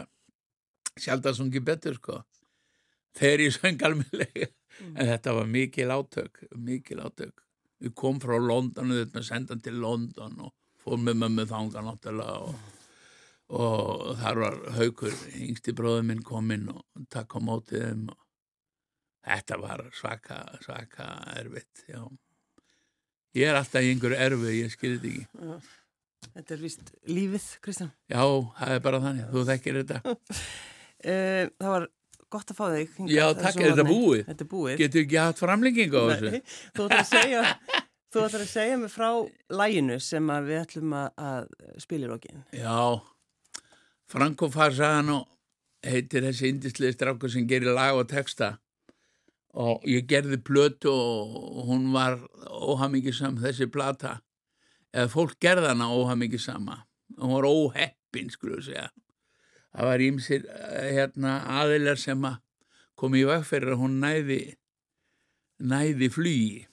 sjálf 0.97 1.23
það 1.23 1.35
sungi 1.37 1.61
betur 1.61 1.95
sko. 1.99 2.15
Þegar 3.17 3.43
ég 3.45 3.53
söng 3.57 3.83
almennilega. 3.85 4.47
En 4.95 5.07
þetta 5.09 5.33
var 5.33 5.45
mikil 5.49 5.89
átök 5.93 6.41
mikil 6.55 6.99
átök. 7.01 7.43
Við 7.81 7.93
kom 7.97 8.19
frá 8.21 8.35
London 8.41 8.91
og 8.93 8.99
þetta 9.03 9.23
sendan 9.25 9.61
til 9.61 9.77
London 9.81 10.35
og 10.47 10.53
fór 10.83 10.97
með 11.01 11.17
mömmu 11.23 11.45
þanga 11.49 11.81
náttúrulega 11.85 12.35
og, 12.49 12.57
og 13.47 14.17
þar 14.19 14.41
var 14.43 14.55
haukur 14.75 15.13
yngsti 15.39 15.75
bróður 15.75 16.07
minn 16.09 16.23
kominn 16.25 16.67
og 16.73 16.83
takk 17.13 17.37
á 17.37 17.39
mótið 17.39 17.85
þeim 17.85 18.07
og 18.11 18.23
þetta 19.27 19.59
var 19.63 19.83
svaka 19.95 20.39
svaka 20.63 21.09
erfitt 21.39 21.85
já 21.87 22.01
ég 23.37 23.47
er 23.47 23.59
alltaf 23.59 23.85
í 23.85 23.93
einhverju 23.93 24.19
erfi, 24.27 24.55
ég 24.59 24.73
skilði 24.73 25.13
þetta 25.13 25.51
ekki 25.57 25.85
Þetta 26.33 26.53
er 26.55 26.61
vist 26.61 26.89
lífið, 27.09 27.45
Kristján. 27.63 27.91
Já, 28.09 28.21
það 28.59 28.71
er 28.73 28.81
bara 28.85 28.99
þannig, 29.03 29.27
þú 29.33 29.43
þekkir 29.47 29.79
þetta. 29.81 30.13
Uh, 30.13 31.43
það 31.61 31.73
var 31.73 31.85
gott 32.33 32.53
að 32.53 32.57
fá 32.57 32.63
þig. 32.73 32.95
hingað 32.97 33.13
Já, 33.13 33.25
takk, 33.37 33.59
er 33.61 33.73
þetta 33.73 33.85
búið? 33.87 34.23
Þetta 34.29 34.45
er 34.45 34.49
búið. 34.53 34.77
Getur 34.81 35.03
ekki 35.03 35.19
haft 35.21 35.43
framlengingu 35.43 36.01
á 36.01 36.05
þessu? 36.11 36.41
Þú 36.77 36.87
ætlar 36.87 37.03
að 37.03 37.11
segja, 37.11 37.43
þú 38.13 38.23
ætlar 38.25 38.45
að 38.45 38.51
segja 38.53 38.79
mig 38.81 38.93
frá 38.93 39.09
læginu 39.61 39.99
sem 40.03 40.33
við 40.49 40.61
ætlum 40.63 40.97
að, 40.97 41.07
að 41.29 41.53
spila 41.85 42.09
í 42.09 42.11
lokin. 42.11 42.43
Já, 42.57 42.77
Franco 44.07 44.47
Fasano 44.49 45.25
heitir 45.83 46.23
þessi 46.23 46.51
indislið 46.53 46.95
strákur 46.95 47.31
sem 47.31 47.47
gerir 47.47 47.75
lag 47.75 47.97
og 47.99 48.07
texta. 48.11 48.57
Og 49.57 49.83
ég 49.89 50.05
gerði 50.07 50.37
plötu 50.43 50.91
og 50.91 51.65
hún 51.67 51.89
var 51.93 52.19
óhamingisam 52.47 53.39
þessi 53.41 53.67
plata. 53.71 54.19
Eða 54.93 55.11
fólk 55.11 55.39
gerði 55.43 55.71
hana 55.73 55.89
óhamingisama 55.91 56.83
hún 57.17 57.33
var 57.33 57.47
óheppin 57.47 58.29
við 58.29 58.63
segja. 58.69 58.87
Það 59.73 59.89
var 59.89 60.03
ímsir 60.03 60.45
hérna, 60.93 61.33
aðilar 61.61 61.99
sem 62.01 62.23
að 62.25 62.39
komi 62.97 63.21
í 63.21 63.27
vegferð 63.29 63.75
að 63.75 63.81
hún 63.81 63.99
næði 64.01 64.39
næði 65.59 66.09
flugi. 66.13 66.65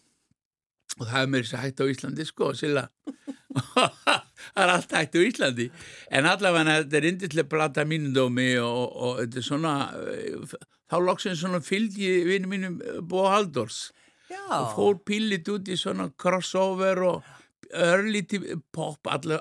Og 1.00 1.08
það 1.08 1.20
er 1.20 1.32
mér 1.32 1.50
hægt 1.58 1.80
á 1.82 1.84
Íslandi 1.90 2.24
sko, 2.28 2.52
Silla 2.54 2.88
það 4.54 4.64
er 4.64 4.72
allt 4.76 4.92
hægt 4.94 5.18
á 5.18 5.20
Íslandi 5.26 5.66
en 6.14 6.28
allavega 6.30 6.78
þetta 6.80 6.98
er 7.00 7.08
indislega 7.10 7.50
blata 7.50 7.84
mínundómi 7.90 8.48
og, 8.62 8.84
og 8.94 9.18
þetta 9.24 9.40
er 9.42 9.46
svona 9.48 9.74
eh, 10.14 10.56
þá 10.90 10.96
loksinn 11.02 11.36
svona 11.40 11.60
fylgi 11.64 12.10
vinnu 12.28 12.50
mínum 12.52 12.78
Bó 13.10 13.24
Haldors 13.32 13.88
Já. 14.30 14.40
og 14.60 14.70
fór 14.76 15.00
pílit 15.06 15.48
út 15.52 15.68
í 15.68 15.76
svona 15.78 16.08
crossover 16.18 17.02
og 17.04 17.32
örlíti 17.74 18.38
pop 18.72 19.06
allavega 19.10 19.40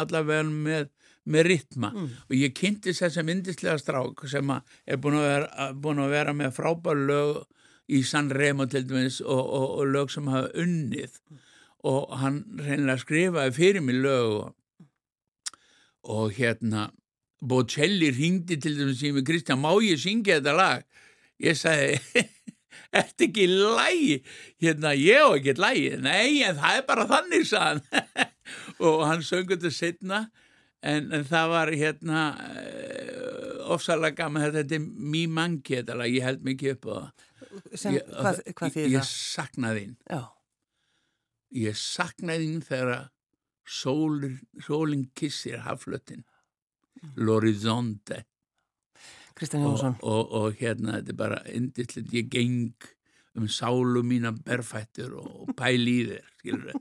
alla 0.00 0.22
með, 0.26 0.88
með 1.26 1.44
ritma 1.46 1.90
Mm. 1.94 2.08
og 2.28 2.34
ég 2.36 2.54
kynnti 2.54 2.92
þess 2.94 3.18
að 3.20 3.26
myndislega 3.28 3.78
strák 3.78 4.26
sem 4.30 4.50
er 4.50 4.98
búin 5.02 5.16
að 5.18 5.26
vera, 5.30 5.68
búin 5.74 6.02
að 6.02 6.10
vera 6.14 6.34
með 6.34 6.54
frábær 6.58 6.98
lög 7.08 7.44
í 7.88 8.02
San 8.02 8.30
Remo 8.30 8.66
til 8.66 8.82
dæmis 8.86 9.20
og, 9.22 9.38
og, 9.42 9.66
og 9.80 9.86
lög 9.94 10.10
sem 10.10 10.26
hafa 10.32 10.50
unnið 10.58 11.20
og 11.84 12.14
hann 12.20 12.40
reynilega 12.60 12.98
skrifaði 13.02 13.52
fyrir 13.56 13.82
mig 13.84 13.98
lög 14.00 14.30
og, 14.40 14.54
og 16.06 16.32
hérna 16.38 16.88
Bocelli 17.46 18.08
ringdi 18.16 18.56
til 18.56 18.78
dæmis 18.78 19.02
í 19.04 19.10
mig 19.12 19.26
Kristján, 19.28 19.60
má 19.60 19.74
ég 19.84 20.00
syngja 20.00 20.38
þetta 20.40 20.54
lag? 20.56 20.86
Ég 21.42 21.58
sagði 21.58 22.24
Ertu 22.96 23.26
ekki 23.26 23.44
lægi? 23.50 24.16
Hérna, 24.62 24.92
ég 24.96 25.20
á 25.20 25.28
ekki 25.36 25.52
lægi. 25.58 25.90
Nei, 26.00 26.42
en 26.46 26.56
það 26.60 26.78
er 26.78 26.84
bara 26.88 27.04
þannig, 27.10 27.44
sagðan. 27.48 27.82
og 28.86 29.02
hann 29.08 29.24
söng 29.26 29.48
þetta 29.50 29.72
setna, 29.74 30.20
en, 30.86 31.08
en 31.16 31.24
það 31.28 31.50
var 31.52 31.72
hérna 31.76 32.22
uh, 32.36 33.72
ofsalega 33.74 34.16
gaman 34.22 34.46
þetta 34.54 34.78
er 34.78 34.84
mý 34.86 35.24
mangi 35.28 35.80
þetta 35.80 35.96
lag, 35.98 36.12
ég 36.14 36.24
held 36.28 36.44
mikið 36.46 36.76
upp 36.76 36.88
á 36.88 36.94
það. 36.94 37.26
Sem, 37.74 37.96
Ég- 37.98 38.08
hvað, 38.12 38.40
hvað 38.60 38.78
ég, 38.80 38.90
ég 38.96 39.08
saknaði 39.10 39.82
þín. 39.86 39.94
Já. 40.12 40.22
Ég 41.54 41.76
saknaði 41.78 42.48
þín 42.50 42.64
þegar 42.66 43.10
sólin, 43.66 44.40
sólin 44.62 45.06
kissir 45.14 45.62
haflötin. 45.66 46.24
L'horizonte. 47.16 48.24
Kristján 49.36 49.66
og, 49.66 49.74
Jónsson. 49.74 49.96
og, 50.00 50.30
og 50.32 50.54
hérna 50.60 50.96
þetta 50.96 51.12
er 51.12 51.18
bara 51.18 51.42
indislega, 51.52 52.08
ég 52.16 52.30
geng 52.32 52.86
um 53.36 53.44
sálu 53.52 54.00
mína 54.00 54.32
berfættur 54.32 55.18
og, 55.20 55.28
og 55.42 55.52
pæli 55.58 55.98
í 56.00 56.06
þér, 56.08 56.30
skilur 56.40 56.78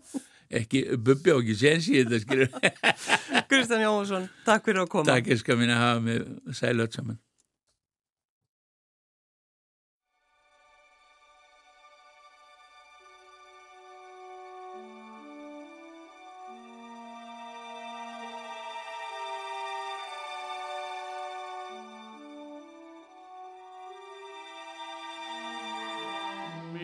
ekki, 0.62 0.86
Bubbi 0.96 1.36
á 1.36 1.38
ekki 1.42 1.58
séns 1.60 1.90
í 1.92 1.98
þetta, 2.00 2.22
skilur 2.24 2.54
Kristján 3.52 3.84
Jónsson, 3.84 4.30
takk 4.48 4.70
fyrir 4.70 4.86
að 4.86 4.92
koma. 4.94 5.10
Takk, 5.12 5.34
ég 5.34 5.44
skal 5.44 5.60
að 5.60 5.82
hafa 5.82 6.06
mig 6.08 6.56
sælögt 6.56 6.96
saman 6.96 7.20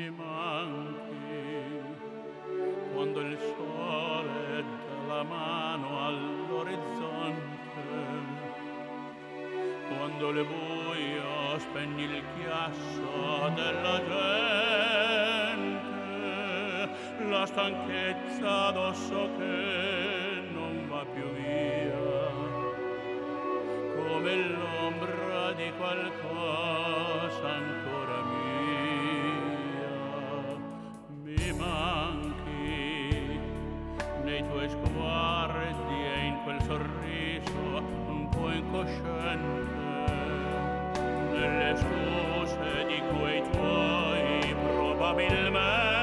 ci 0.02 0.10
manchi, 0.10 1.80
quando 2.92 3.20
il 3.20 3.38
sole 3.38 4.64
dà 4.64 5.14
la 5.14 5.24
mano 5.24 6.08
all'orizzonte, 6.08 7.84
quando 9.90 10.32
le 10.32 10.44
buio 10.44 11.60
spegni 11.60 12.04
il 12.06 12.24
chiasso 12.36 13.52
della 13.54 14.00
gente, 14.08 15.90
la 17.30 17.46
stanchezza 17.46 18.68
addosso 18.70 19.30
che 19.38 20.42
non 20.52 20.88
va 20.90 21.06
più 21.14 21.30
via, 21.34 22.32
come 23.96 24.36
l'ombra 24.36 25.52
di 25.52 25.72
qualcosa 25.78 27.48
ancora. 27.48 27.81
Incosciente, 38.50 39.40
nelle 41.32 41.76
scuse 41.78 42.86
di 42.88 43.02
quei 43.18 43.42
tuoi 43.52 44.56
probabilmente 44.74 46.01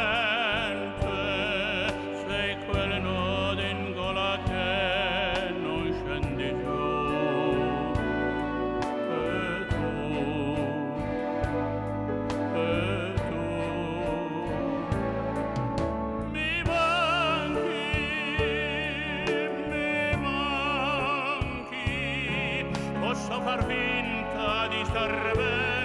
posso 23.08 23.40
far 23.40 23.64
finta 23.64 24.68
di 24.68 24.84
star 24.84 25.32
bene 25.34 25.77